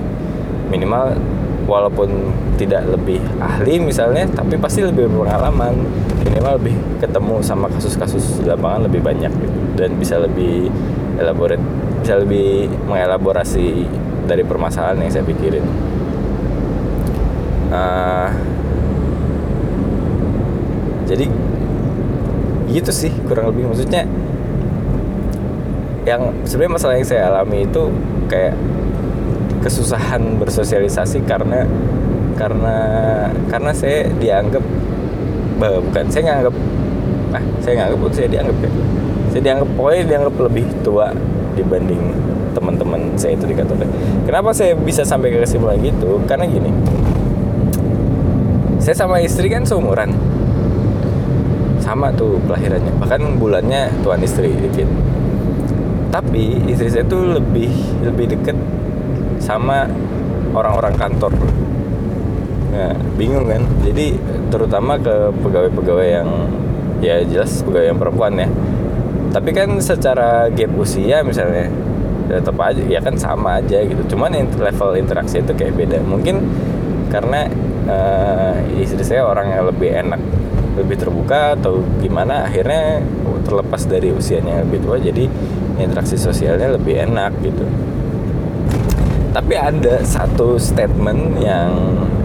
minimal 0.71 1.19
walaupun 1.67 2.31
tidak 2.55 2.87
lebih 2.87 3.19
ahli 3.43 3.83
misalnya 3.83 4.31
tapi 4.31 4.55
pasti 4.55 4.87
lebih 4.87 5.11
berpengalaman. 5.11 5.83
Minimal 6.31 6.53
lebih 6.63 6.77
ketemu 7.03 7.35
sama 7.43 7.67
kasus-kasus 7.75 8.39
lapangan 8.47 8.87
lebih 8.87 9.03
banyak 9.03 9.35
gitu. 9.35 9.59
Dan 9.75 9.99
bisa 9.99 10.23
lebih 10.23 10.71
elaborate 11.19 11.63
bisa 12.07 12.23
lebih 12.23 12.71
mengelaborasi 12.87 13.83
dari 14.31 14.47
permasalahan 14.47 15.03
yang 15.03 15.11
saya 15.11 15.27
pikirin. 15.27 15.67
Uh, 17.75 18.31
jadi 21.05 21.27
gitu 22.69 22.91
sih 22.91 23.13
kurang 23.29 23.53
lebih. 23.53 23.71
Maksudnya 23.71 24.09
yang 26.05 26.33
sebenarnya 26.45 26.75
masalah 26.77 26.95
yang 27.01 27.09
saya 27.09 27.23
alami 27.33 27.65
itu 27.65 27.83
kayak 28.29 28.57
kesusahan 29.65 30.37
bersosialisasi 30.37 31.25
karena 31.25 31.65
karena 32.37 32.77
karena 33.49 33.73
saya 33.73 34.11
dianggap 34.21 34.65
bah, 35.57 35.81
bukan 35.81 36.05
saya 36.13 36.23
nganggap 36.29 36.55
ah 37.33 37.45
saya 37.65 37.75
nganggap 37.81 38.01
saya 38.13 38.29
dianggap 38.29 38.57
ya. 38.61 38.71
Saya 39.33 39.43
dianggap 39.51 39.69
pokoknya 39.75 40.03
dianggap 40.07 40.35
lebih 40.39 40.67
tua 40.85 41.09
dibanding 41.55 42.03
teman-teman 42.55 43.01
saya 43.19 43.35
itu 43.35 43.47
di 43.51 43.55
kantor. 43.57 43.87
Kenapa 44.27 44.51
saya 44.55 44.79
bisa 44.79 45.03
sampai 45.03 45.35
ke 45.35 45.43
kesimpulan 45.43 45.79
gitu? 45.81 46.23
Karena 46.27 46.47
gini 46.47 46.71
saya 48.85 49.01
sama 49.01 49.17
istri 49.25 49.49
kan 49.49 49.65
seumuran 49.65 50.13
sama 51.85 52.09
tuh 52.17 52.41
kelahirannya. 52.49 52.97
Bahkan 52.97 53.37
bulannya 53.37 53.93
tuan 54.01 54.25
istri 54.25 54.49
dikit 54.57 54.89
tapi 56.15 56.63
istri 56.71 56.87
saya 56.87 57.03
tuh 57.11 57.35
lebih 57.43 57.75
lebih 58.07 58.39
deket 58.39 58.55
sama 59.43 59.91
orang-orang 60.55 60.95
kantor. 60.95 61.35
Nah, 62.71 62.95
bingung 63.19 63.51
kan? 63.51 63.67
Jadi 63.83 64.15
terutama 64.47 64.95
ke 64.95 65.35
pegawai-pegawai 65.43 66.07
yang 66.07 66.31
ya 67.03 67.19
jelas 67.27 67.67
pegawai 67.67 67.91
yang 67.91 67.99
perempuan 67.99 68.39
ya. 68.39 68.47
Tapi 69.35 69.51
kan 69.51 69.75
secara 69.83 70.47
gap 70.55 70.71
usia 70.79 71.27
misalnya 71.27 71.67
ya 72.31 72.39
tetap 72.39 72.57
aja 72.63 72.83
ya 72.87 73.03
kan 73.03 73.19
sama 73.19 73.59
aja 73.59 73.83
gitu. 73.83 74.15
Cuman 74.15 74.39
level 74.55 74.95
interaksi 74.95 75.43
itu 75.43 75.51
kayak 75.51 75.75
beda. 75.75 75.99
Mungkin 76.07 76.47
karena 77.11 77.51
uh, 77.91 78.55
istri 78.79 79.03
saya 79.03 79.27
orang 79.27 79.51
yang 79.51 79.67
lebih 79.67 79.91
enak 79.91 80.23
lebih 80.75 80.97
terbuka 80.99 81.55
atau 81.55 81.83
gimana 82.03 82.47
akhirnya 82.47 83.03
terlepas 83.45 83.85
dari 83.87 84.11
usianya 84.11 84.59
yang 84.59 84.65
lebih 84.71 84.81
tua 84.83 84.97
jadi 84.99 85.25
interaksi 85.79 86.17
sosialnya 86.17 86.75
lebih 86.75 86.97
enak 87.07 87.33
gitu. 87.45 87.65
Tapi 89.35 89.55
ada 89.59 90.01
satu 90.07 90.57
statement 90.57 91.43
yang 91.43 91.71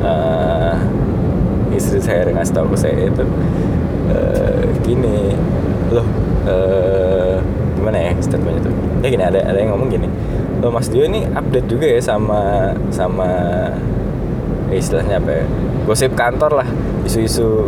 uh, 0.05 0.77
istri 1.73 1.97
saya 1.99 2.29
ngasih 2.29 2.53
tahu 2.53 2.73
ke 2.73 2.77
saya 2.77 3.09
itu 3.09 3.25
uh, 4.13 4.61
gini 4.85 5.33
loh 5.89 6.05
uh, 6.45 7.41
gimana 7.77 7.97
ya 7.97 8.11
statementnya 8.21 8.61
itu? 8.69 8.71
Ya 9.01 9.07
gini 9.09 9.23
ada 9.25 9.39
ada 9.41 9.57
yang 9.57 9.73
ngomong 9.73 9.89
gini 9.89 10.07
loh 10.59 10.71
Mas 10.75 10.91
Dio 10.91 11.07
ini 11.07 11.25
update 11.25 11.67
juga 11.71 11.87
ya 11.87 12.01
sama 12.03 12.71
sama 12.93 13.29
istilahnya 14.69 15.17
apa 15.17 15.31
ya 15.41 15.45
gosip 15.89 16.13
kantor 16.13 16.61
lah 16.61 16.69
isu-isu 17.09 17.65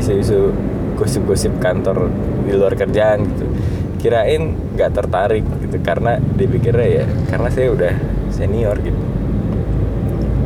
isu-isu 0.00 0.50
gosip-gosip 0.96 1.56
kantor 1.60 2.12
di 2.44 2.52
luar 2.56 2.76
kerjaan 2.76 3.24
gitu. 3.24 3.44
Kirain 4.00 4.56
nggak 4.76 4.90
tertarik 4.96 5.44
gitu 5.60 5.76
karena 5.84 6.16
dipikirnya 6.16 6.88
ya 6.88 7.06
karena 7.28 7.48
saya 7.52 7.68
udah 7.72 7.92
senior 8.32 8.76
gitu. 8.80 9.00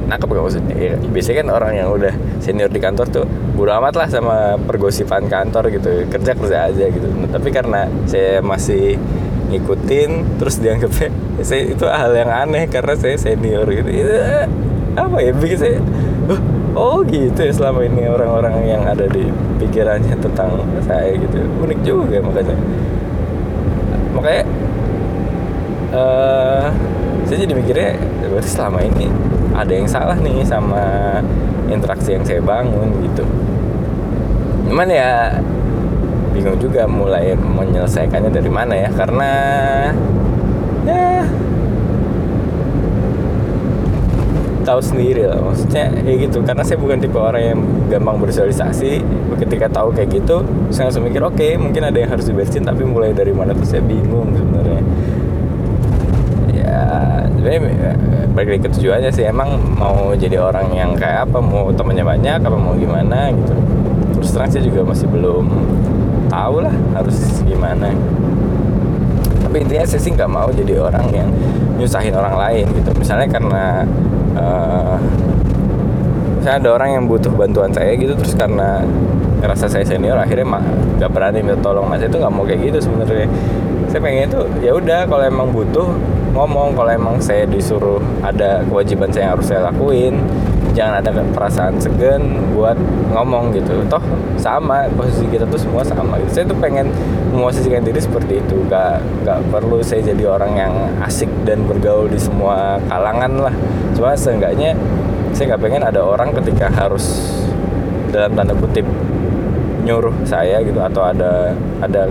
Nangkep 0.04 0.28
gak 0.36 0.44
maksudnya? 0.44 0.76
Ya, 0.76 0.94
biasanya 1.00 1.36
kan 1.40 1.48
orang 1.48 1.72
yang 1.80 1.88
udah 1.88 2.12
senior 2.42 2.68
di 2.68 2.76
kantor 2.76 3.06
tuh 3.08 3.24
bodo 3.56 3.72
amat 3.78 3.94
lah 3.96 4.08
sama 4.10 4.36
pergosipan 4.60 5.30
kantor 5.30 5.72
gitu 5.72 6.04
kerja 6.10 6.34
kerja 6.36 6.58
aja 6.68 6.84
gitu. 6.90 7.08
Nah, 7.08 7.30
tapi 7.30 7.48
karena 7.54 7.88
saya 8.04 8.44
masih 8.44 9.00
ngikutin 9.48 10.40
terus 10.42 10.58
dianggapnya 10.58 11.08
saya 11.48 11.62
itu 11.72 11.86
hal 11.86 12.12
yang 12.12 12.30
aneh 12.30 12.66
karena 12.68 12.94
saya 12.98 13.16
senior 13.16 13.64
gitu. 13.70 13.88
Itu 13.88 14.14
apa 14.94 15.16
ya 15.18 15.32
bikin 15.34 15.58
saya 15.58 15.76
oh 16.74 17.00
gitu 17.06 17.38
ya 17.38 17.52
selama 17.54 17.87
ini 17.87 18.10
orang-orang 18.10 18.66
yang 18.66 18.82
ada 18.82 19.06
di 19.06 19.30
pikirannya 19.62 20.18
tentang 20.18 20.58
saya 20.82 21.14
gitu. 21.14 21.38
Unik 21.62 21.80
juga 21.87 22.18
makanya. 22.20 22.56
Makanya 24.14 24.44
uh, 25.94 26.66
saya 27.24 27.38
jadi 27.46 27.54
mikirnya 27.54 27.90
berarti 28.28 28.50
selama 28.50 28.78
ini 28.82 29.06
ada 29.54 29.72
yang 29.72 29.87
salah 29.87 30.18
nih 30.18 30.42
sama 30.42 30.82
interaksi 31.70 32.18
yang 32.18 32.26
saya 32.26 32.42
bangun 32.42 32.90
gitu. 33.06 33.24
Cuman 34.68 34.90
ya 34.90 35.38
bingung 36.34 36.58
juga 36.58 36.90
mulai 36.90 37.38
menyelesaikannya 37.38 38.34
dari 38.34 38.50
mana 38.50 38.74
ya 38.74 38.90
karena 38.90 39.30
ya 40.82 41.22
tahu 44.64 44.81
sendiri 44.81 45.29
lah. 45.29 45.38
Maksudnya 45.38 45.92
kayak 45.92 46.18
gitu. 46.29 46.38
Karena 46.42 46.62
saya 46.64 46.79
bukan 46.81 46.98
tipe 46.98 47.20
orang 47.20 47.42
yang 47.55 47.59
gampang 47.92 48.16
bersosialisasi. 48.18 49.05
Ketika 49.38 49.68
tahu 49.68 49.92
kayak 49.92 50.09
gitu 50.14 50.40
saya 50.72 50.88
langsung 50.88 51.05
mikir 51.05 51.20
oke 51.20 51.37
okay, 51.37 51.61
mungkin 51.61 51.85
ada 51.85 51.98
yang 52.00 52.11
harus 52.11 52.24
diberesin. 52.24 52.64
Tapi 52.64 52.83
mulai 52.83 53.12
dari 53.12 53.31
mana 53.31 53.53
tuh 53.53 53.68
saya 53.68 53.85
bingung 53.85 54.33
sebenarnya. 54.33 54.83
Ya 56.50 56.81
sebenarnya 57.29 57.61
balik 58.33 58.48
lagi 58.59 58.62
ke 58.66 59.12
sih. 59.12 59.24
Emang 59.29 59.61
mau 59.77 60.16
jadi 60.16 60.40
orang 60.40 60.72
yang 60.72 60.96
kayak 60.96 61.29
apa? 61.31 61.38
Mau 61.38 61.70
temannya 61.70 62.03
banyak 62.03 62.40
apa 62.40 62.57
mau 62.57 62.72
gimana 62.74 63.31
gitu. 63.31 63.55
Terus 64.18 64.31
terang 64.33 64.50
saya 64.50 64.64
juga 64.64 64.81
masih 64.88 65.07
belum 65.12 65.46
tahu 66.35 66.64
lah 66.64 66.74
harus 66.98 67.44
gimana 67.46 67.94
tapi 69.54 69.70
intinya 69.70 69.86
saya 69.86 70.02
sih 70.02 70.10
nggak 70.10 70.32
mau 70.34 70.50
jadi 70.50 70.82
orang 70.82 71.06
yang 71.14 71.30
nyusahin 71.78 72.10
orang 72.10 72.34
lain 72.34 72.66
gitu. 72.74 72.90
Misalnya 72.98 73.30
karena 73.30 73.86
uh, 74.34 74.98
saya 76.42 76.58
ada 76.58 76.74
orang 76.74 76.98
yang 76.98 77.04
butuh 77.06 77.30
bantuan 77.30 77.70
saya 77.70 77.94
gitu 77.94 78.18
terus 78.18 78.34
karena 78.34 78.82
ngerasa 79.38 79.70
saya 79.70 79.86
senior 79.86 80.18
akhirnya 80.18 80.58
mah 80.58 80.62
nggak 80.98 81.06
berani 81.06 81.46
minta 81.46 81.62
tolong. 81.62 81.86
Mas 81.86 82.02
itu 82.02 82.18
nggak 82.18 82.34
mau 82.34 82.42
kayak 82.42 82.66
gitu 82.66 82.90
sebenarnya. 82.90 83.30
Saya 83.94 84.00
pengen 84.02 84.26
itu 84.26 84.40
ya 84.58 84.74
udah 84.74 85.06
kalau 85.06 85.22
emang 85.22 85.54
butuh 85.54 85.86
ngomong. 86.34 86.74
Kalau 86.74 86.90
emang 86.90 87.22
saya 87.22 87.46
disuruh 87.46 88.02
ada 88.26 88.66
kewajiban 88.66 89.14
saya 89.14 89.30
yang 89.30 89.32
harus 89.38 89.46
saya 89.46 89.70
lakuin 89.70 90.18
jangan 90.74 91.00
ada 91.00 91.22
perasaan 91.30 91.78
segan 91.78 92.50
buat 92.52 92.74
ngomong 93.14 93.54
gitu. 93.54 93.87
Toh 93.87 94.02
sama 94.37 94.90
posisi 94.98 95.24
kita 95.30 95.46
tuh 95.46 95.56
semua 95.56 95.87
sama 95.87 96.18
gitu. 96.20 96.42
saya 96.42 96.44
tuh 96.50 96.58
pengen 96.58 96.90
memosisikan 97.30 97.87
diri 97.87 98.02
seperti 98.02 98.42
itu. 98.42 98.58
Gak 98.66 99.00
gak 99.22 99.38
perlu 99.48 99.80
saya 99.80 100.02
jadi 100.02 100.26
orang 100.26 100.52
yang 100.58 100.74
asik 101.06 101.30
dan 101.46 101.62
bergaul 101.64 102.10
di 102.10 102.18
semua 102.18 102.82
kalangan 102.90 103.48
lah. 103.48 103.54
Cuma 103.94 104.18
seenggaknya 104.18 104.74
saya 105.34 105.54
nggak 105.54 105.62
pengen 105.62 105.82
ada 105.82 106.02
orang 106.02 106.30
ketika 106.34 106.70
harus 106.70 107.32
dalam 108.10 108.34
tanda 108.34 108.54
kutip 108.58 108.84
nyuruh 109.87 110.14
saya 110.26 110.58
gitu. 110.66 110.82
Atau 110.82 111.06
ada 111.06 111.54
ada 111.78 112.10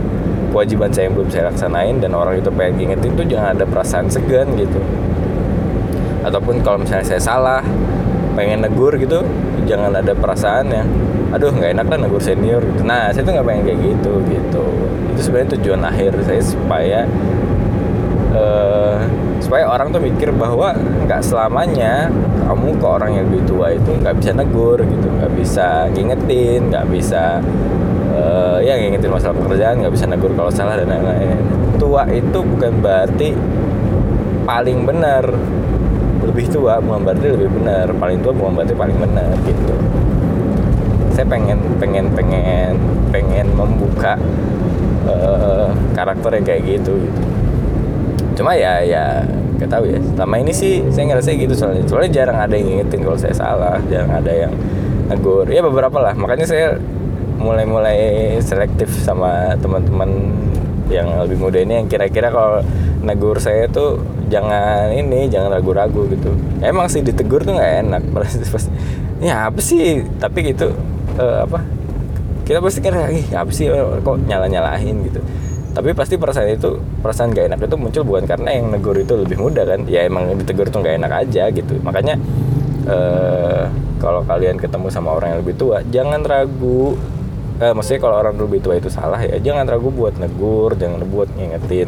kewajiban 0.56 0.88
saya 0.96 1.12
yang 1.12 1.16
belum 1.20 1.30
saya 1.34 1.44
laksanain 1.52 2.00
dan 2.00 2.16
orang 2.16 2.40
itu 2.40 2.48
pengen 2.56 2.88
ingetin 2.88 3.12
tuh 3.20 3.28
jangan 3.28 3.60
ada 3.60 3.66
perasaan 3.68 4.08
segan 4.08 4.56
gitu. 4.56 4.80
Ataupun 6.24 6.64
kalau 6.64 6.80
misalnya 6.80 7.04
saya 7.04 7.20
salah 7.20 7.60
pengen 8.34 8.66
negur 8.66 8.94
gitu 8.98 9.22
jangan 9.70 9.94
ada 9.96 10.14
perasaan 10.18 10.68
ya. 10.70 10.84
Aduh 11.34 11.50
nggak 11.50 11.74
enak 11.74 11.86
lah 11.90 11.98
negur 12.06 12.22
senior 12.22 12.62
gitu. 12.62 12.86
Nah 12.86 13.10
saya 13.10 13.26
tuh 13.26 13.34
nggak 13.34 13.48
pengen 13.48 13.64
kayak 13.66 13.80
gitu 13.82 14.14
gitu. 14.30 14.66
Itu 15.14 15.20
sebenarnya 15.30 15.50
tujuan 15.58 15.82
akhir 15.82 16.12
saya 16.26 16.42
supaya 16.42 17.00
uh, 18.34 18.98
supaya 19.42 19.66
orang 19.70 19.90
tuh 19.90 20.02
mikir 20.02 20.30
bahwa 20.34 20.78
nggak 20.78 21.22
selamanya 21.26 22.14
kamu 22.46 22.78
ke 22.78 22.86
orang 22.86 23.12
yang 23.18 23.26
lebih 23.30 23.44
tua 23.50 23.74
itu 23.74 23.92
nggak 23.98 24.16
bisa 24.22 24.32
negur 24.38 24.78
gitu. 24.82 25.08
Nggak 25.10 25.32
bisa 25.34 25.68
ngingetin 25.94 26.62
nggak 26.70 26.86
bisa 26.90 27.42
uh, 28.14 28.58
ya 28.62 28.78
ngingetin 28.78 29.10
masalah 29.10 29.34
pekerjaan 29.34 29.82
nggak 29.82 29.94
bisa 29.94 30.06
negur 30.06 30.32
kalau 30.38 30.54
salah 30.54 30.78
dan 30.78 30.90
lain-lain. 30.90 31.42
Tua 31.82 32.06
itu 32.14 32.40
bukan 32.46 32.78
berarti 32.78 33.34
paling 34.44 34.86
benar 34.86 35.24
lebih 36.24 36.46
tua 36.50 36.80
berarti 36.80 37.28
lebih 37.34 37.50
benar. 37.52 37.92
Paling 37.96 38.20
tua 38.24 38.34
berarti 38.34 38.74
paling 38.76 38.98
benar 38.98 39.32
gitu. 39.44 39.76
Saya 41.14 41.30
pengen 41.30 41.60
pengen 41.78 42.10
pengen 42.18 42.74
pengen 43.14 43.48
membuka 43.54 44.18
uh, 45.06 45.70
karakter 45.94 46.42
yang 46.42 46.46
kayak 46.46 46.62
gitu 46.66 46.98
gitu. 46.98 47.22
Cuma 48.34 48.58
ya 48.58 48.82
ya 48.82 49.22
gak 49.62 49.70
tahu 49.70 49.86
ya. 49.86 50.02
Selama 50.18 50.36
ini 50.42 50.52
sih 50.56 50.82
saya 50.90 51.14
ngerasa 51.14 51.38
gitu 51.38 51.54
soalnya. 51.54 51.86
Soalnya 51.86 52.12
jarang 52.24 52.38
ada 52.42 52.54
yang 52.58 52.68
ngingetin 52.74 53.00
kalau 53.06 53.18
saya 53.20 53.36
salah. 53.38 53.78
Jarang 53.88 54.10
ada 54.10 54.32
yang 54.34 54.54
negur. 55.12 55.46
Ya 55.46 55.62
beberapa 55.62 56.02
lah. 56.02 56.18
Makanya 56.18 56.50
saya 56.50 56.68
mulai-mulai 57.38 58.40
selektif 58.40 58.90
sama 59.04 59.54
teman-teman 59.60 60.32
yang 60.88 61.10
lebih 61.26 61.38
muda 61.42 61.60
ini 61.60 61.84
yang 61.84 61.88
kira-kira 61.90 62.30
kalau 62.30 62.62
negur 63.04 63.38
saya 63.38 63.68
tuh 63.68 64.00
jangan 64.32 64.90
ini 64.90 65.28
jangan 65.28 65.60
ragu-ragu 65.60 66.08
gitu. 66.10 66.32
Emang 66.64 66.88
sih 66.88 67.04
ditegur 67.04 67.44
tuh 67.44 67.60
nggak 67.60 67.74
enak. 67.86 68.02
Pasti 68.54 68.72
ya 69.20 69.52
apa 69.52 69.60
sih? 69.60 70.08
Tapi 70.18 70.56
gitu 70.56 70.72
uh, 71.20 71.46
apa? 71.46 71.62
Kita 72.44 72.60
pasti 72.60 72.84
kan 72.84 73.08
ih 73.08 73.24
apa 73.32 73.52
sih? 73.56 73.72
Kok 74.04 74.28
nyala 74.28 74.52
nyalahin 74.52 75.00
gitu. 75.08 75.24
Tapi 75.74 75.96
pasti 75.96 76.20
perasaan 76.20 76.54
itu 76.54 76.76
perasaan 77.00 77.34
gak 77.34 77.50
enak 77.50 77.60
itu 77.66 77.78
muncul 77.80 78.04
bukan 78.06 78.30
karena 78.30 78.52
yang 78.52 78.68
negur 78.70 79.00
itu 79.00 79.16
lebih 79.16 79.40
muda 79.40 79.64
kan. 79.64 79.88
Ya 79.88 80.04
emang 80.04 80.28
ditegur 80.36 80.68
tuh 80.68 80.84
gak 80.84 81.00
enak 81.00 81.24
aja 81.24 81.48
gitu. 81.56 81.80
Makanya 81.80 82.20
uh, 82.86 83.72
kalau 83.98 84.28
kalian 84.28 84.60
ketemu 84.60 84.92
sama 84.92 85.16
orang 85.16 85.34
yang 85.34 85.40
lebih 85.40 85.56
tua 85.56 85.80
jangan 85.88 86.20
ragu. 86.28 87.00
Uh, 87.64 87.72
maksudnya 87.72 88.02
kalau 88.02 88.18
orang 88.20 88.36
lebih 88.36 88.60
tua 88.60 88.76
itu 88.76 88.90
salah 88.90 89.22
ya 89.22 89.38
jangan 89.38 89.70
ragu 89.70 89.94
buat 89.94 90.18
negur 90.18 90.74
jangan 90.74 91.06
buat 91.06 91.30
ngingetin 91.38 91.86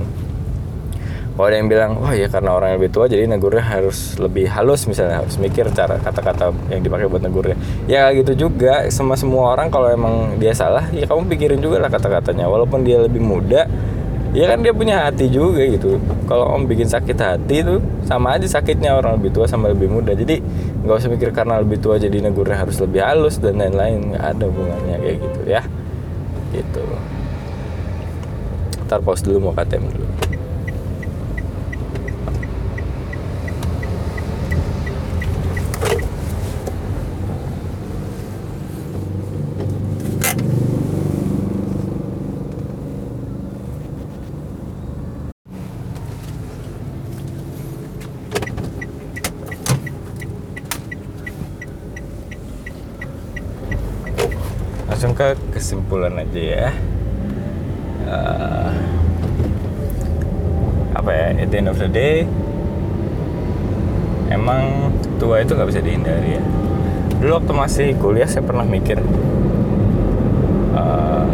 kalau 1.35 1.51
ada 1.51 1.59
yang 1.59 1.67
bilang 1.67 1.99
wah 1.99 2.15
ya 2.15 2.31
karena 2.31 2.55
orang 2.55 2.67
yang 2.71 2.77
lebih 2.79 2.91
tua 2.95 3.11
jadi 3.11 3.27
negurnya 3.27 3.59
harus 3.59 4.15
lebih 4.15 4.47
halus 4.47 4.87
misalnya 4.87 5.19
harus 5.19 5.35
mikir 5.35 5.67
cara 5.75 5.99
kata-kata 5.99 6.55
yang 6.71 6.79
dipakai 6.79 7.11
buat 7.11 7.19
negurnya. 7.19 7.59
Ya 7.91 8.07
gitu 8.15 8.47
juga. 8.47 8.87
Sama 8.87 9.19
semua 9.19 9.51
orang 9.51 9.67
kalau 9.67 9.91
emang 9.91 10.39
dia 10.39 10.55
salah 10.55 10.87
ya 10.95 11.03
kamu 11.03 11.27
pikirin 11.35 11.59
juga 11.59 11.83
lah 11.83 11.91
kata-katanya. 11.91 12.47
Walaupun 12.47 12.87
dia 12.87 13.03
lebih 13.03 13.19
muda 13.19 13.67
ya 14.31 14.47
kan 14.47 14.63
dia 14.63 14.71
punya 14.71 15.11
hati 15.11 15.27
juga 15.27 15.59
gitu. 15.67 15.99
Kalau 16.23 16.55
om 16.55 16.63
bikin 16.63 16.87
sakit 16.87 17.19
hati 17.19 17.67
itu 17.67 17.83
sama 18.07 18.39
aja 18.39 18.47
sakitnya 18.47 18.95
orang 18.95 19.19
lebih 19.19 19.35
tua 19.35 19.43
sama 19.43 19.67
lebih 19.67 19.91
muda. 19.91 20.15
Jadi 20.15 20.39
nggak 20.87 21.03
usah 21.03 21.11
mikir 21.11 21.35
karena 21.35 21.59
lebih 21.59 21.83
tua 21.83 21.99
jadi 21.99 22.15
negurnya 22.23 22.63
harus 22.63 22.79
lebih 22.79 23.03
halus 23.03 23.43
dan 23.43 23.59
lain-lain. 23.59 24.15
Nggak 24.15 24.23
ada 24.23 24.43
hubungannya 24.47 24.95
kayak 25.03 25.17
gitu 25.19 25.41
ya. 25.51 25.61
Gitu. 26.55 26.83
Ntar 28.87 29.03
pause 29.03 29.27
dulu 29.27 29.51
mau 29.51 29.53
KTM 29.55 29.83
dulu 29.91 30.07
langsung 54.95 55.04
ke 55.15 55.33
kesimpulan 55.55 56.13
aja 56.19 56.41
ya. 56.43 56.69
Uh, 58.05 58.69
apa 60.93 61.09
ya 61.11 61.25
at 61.41 61.49
the 61.49 61.57
end 61.57 61.67
of 61.71 61.81
the 61.81 61.89
day 61.89 62.29
emang 64.29 64.93
tua 65.17 65.41
itu 65.41 65.55
nggak 65.57 65.69
bisa 65.71 65.81
dihindari 65.81 66.37
ya. 66.37 66.43
Dulu 67.23 67.31
waktu 67.41 67.53
masih 67.55 67.87
kuliah 67.97 68.29
saya 68.29 68.45
pernah 68.45 68.67
mikir 68.67 68.99
uh, 70.77 71.25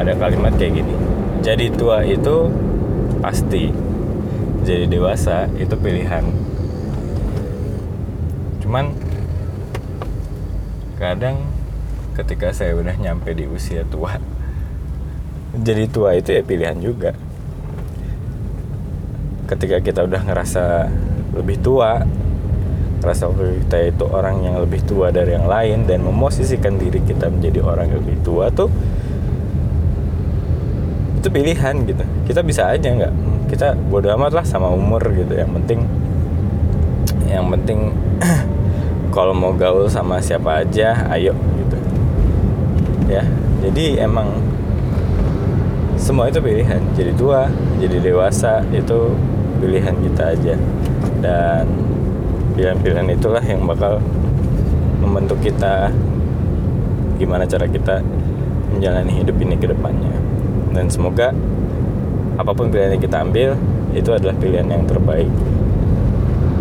ada 0.00 0.14
kalimat 0.16 0.54
kayak 0.56 0.80
gini 0.80 0.94
jadi 1.42 1.70
tua 1.72 2.02
itu 2.04 2.50
pasti 3.24 3.70
jadi 4.68 4.84
dewasa 4.84 5.48
itu 5.56 5.74
pilihan. 5.80 6.28
Cuman 8.60 8.92
kadang 11.00 11.40
ketika 12.18 12.50
saya 12.50 12.74
udah 12.74 12.98
nyampe 12.98 13.30
di 13.30 13.46
usia 13.46 13.86
tua. 13.86 14.18
Jadi 15.54 15.86
tua 15.86 16.18
itu 16.18 16.34
ya 16.34 16.42
pilihan 16.42 16.74
juga. 16.82 17.14
Ketika 19.46 19.78
kita 19.78 20.04
udah 20.04 20.20
ngerasa 20.26 20.90
lebih 21.38 21.62
tua 21.62 22.02
ngerasa 22.98 23.30
kita 23.30 23.78
itu 23.94 24.04
orang 24.10 24.42
yang 24.42 24.58
lebih 24.58 24.82
tua 24.82 25.14
dari 25.14 25.38
yang 25.38 25.46
lain 25.46 25.86
dan 25.86 26.02
memosisikan 26.02 26.82
diri 26.82 26.98
kita 27.06 27.30
menjadi 27.30 27.62
orang 27.62 27.94
yang 27.94 28.02
lebih 28.02 28.18
tua 28.26 28.50
tuh 28.50 28.66
itu 31.22 31.28
pilihan 31.30 31.86
gitu. 31.86 32.02
Kita 32.26 32.42
bisa 32.42 32.66
aja 32.66 32.90
nggak 32.90 33.12
kita 33.54 33.78
bodoh 33.88 34.10
amat 34.18 34.42
lah 34.42 34.44
sama 34.44 34.66
umur 34.74 35.00
gitu. 35.14 35.30
Yang 35.30 35.50
penting 35.62 35.80
yang 37.30 37.46
penting 37.54 37.94
kalau 39.14 39.30
mau 39.30 39.54
gaul 39.54 39.86
sama 39.86 40.18
siapa 40.18 40.66
aja 40.66 41.06
ayo 41.14 41.38
ya. 43.08 43.24
Jadi 43.64 43.98
emang 43.98 44.38
semua 45.98 46.30
itu 46.30 46.38
pilihan. 46.38 46.78
Jadi 46.94 47.10
tua 47.18 47.50
jadi 47.82 47.98
dewasa 47.98 48.62
itu 48.70 49.16
pilihan 49.58 49.96
kita 49.98 50.36
aja. 50.36 50.54
Dan 51.18 51.64
pilihan-pilihan 52.54 53.08
itulah 53.10 53.42
yang 53.42 53.66
bakal 53.66 53.98
membentuk 55.02 55.42
kita 55.42 55.90
gimana 57.18 57.42
cara 57.50 57.66
kita 57.66 57.98
menjalani 58.70 59.12
hidup 59.18 59.34
ini 59.42 59.58
ke 59.58 59.66
depannya. 59.66 60.14
Dan 60.70 60.86
semoga 60.86 61.34
apa 62.38 62.54
pun 62.54 62.70
pilihan 62.70 62.94
yang 62.94 63.02
kita 63.02 63.18
ambil 63.18 63.58
itu 63.90 64.10
adalah 64.14 64.36
pilihan 64.38 64.68
yang 64.70 64.86
terbaik 64.86 65.26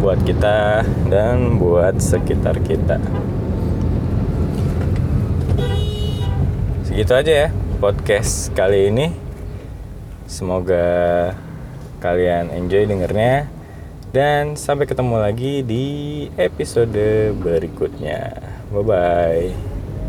buat 0.01 0.17
kita 0.25 0.81
dan 1.11 1.61
buat 1.61 2.01
sekitar 2.01 2.57
kita. 2.65 2.97
Segitu 6.97 7.13
aja 7.13 7.33
ya 7.45 7.49
podcast 7.77 8.49
kali 8.57 8.89
ini. 8.89 9.13
Semoga 10.25 11.29
kalian 12.01 12.49
enjoy 12.49 12.89
dengernya 12.89 13.45
dan 14.09 14.57
sampai 14.57 14.89
ketemu 14.89 15.21
lagi 15.21 15.61
di 15.61 15.85
episode 16.41 17.37
berikutnya. 17.37 18.41
Bye 18.73 18.81
bye. 18.81 19.66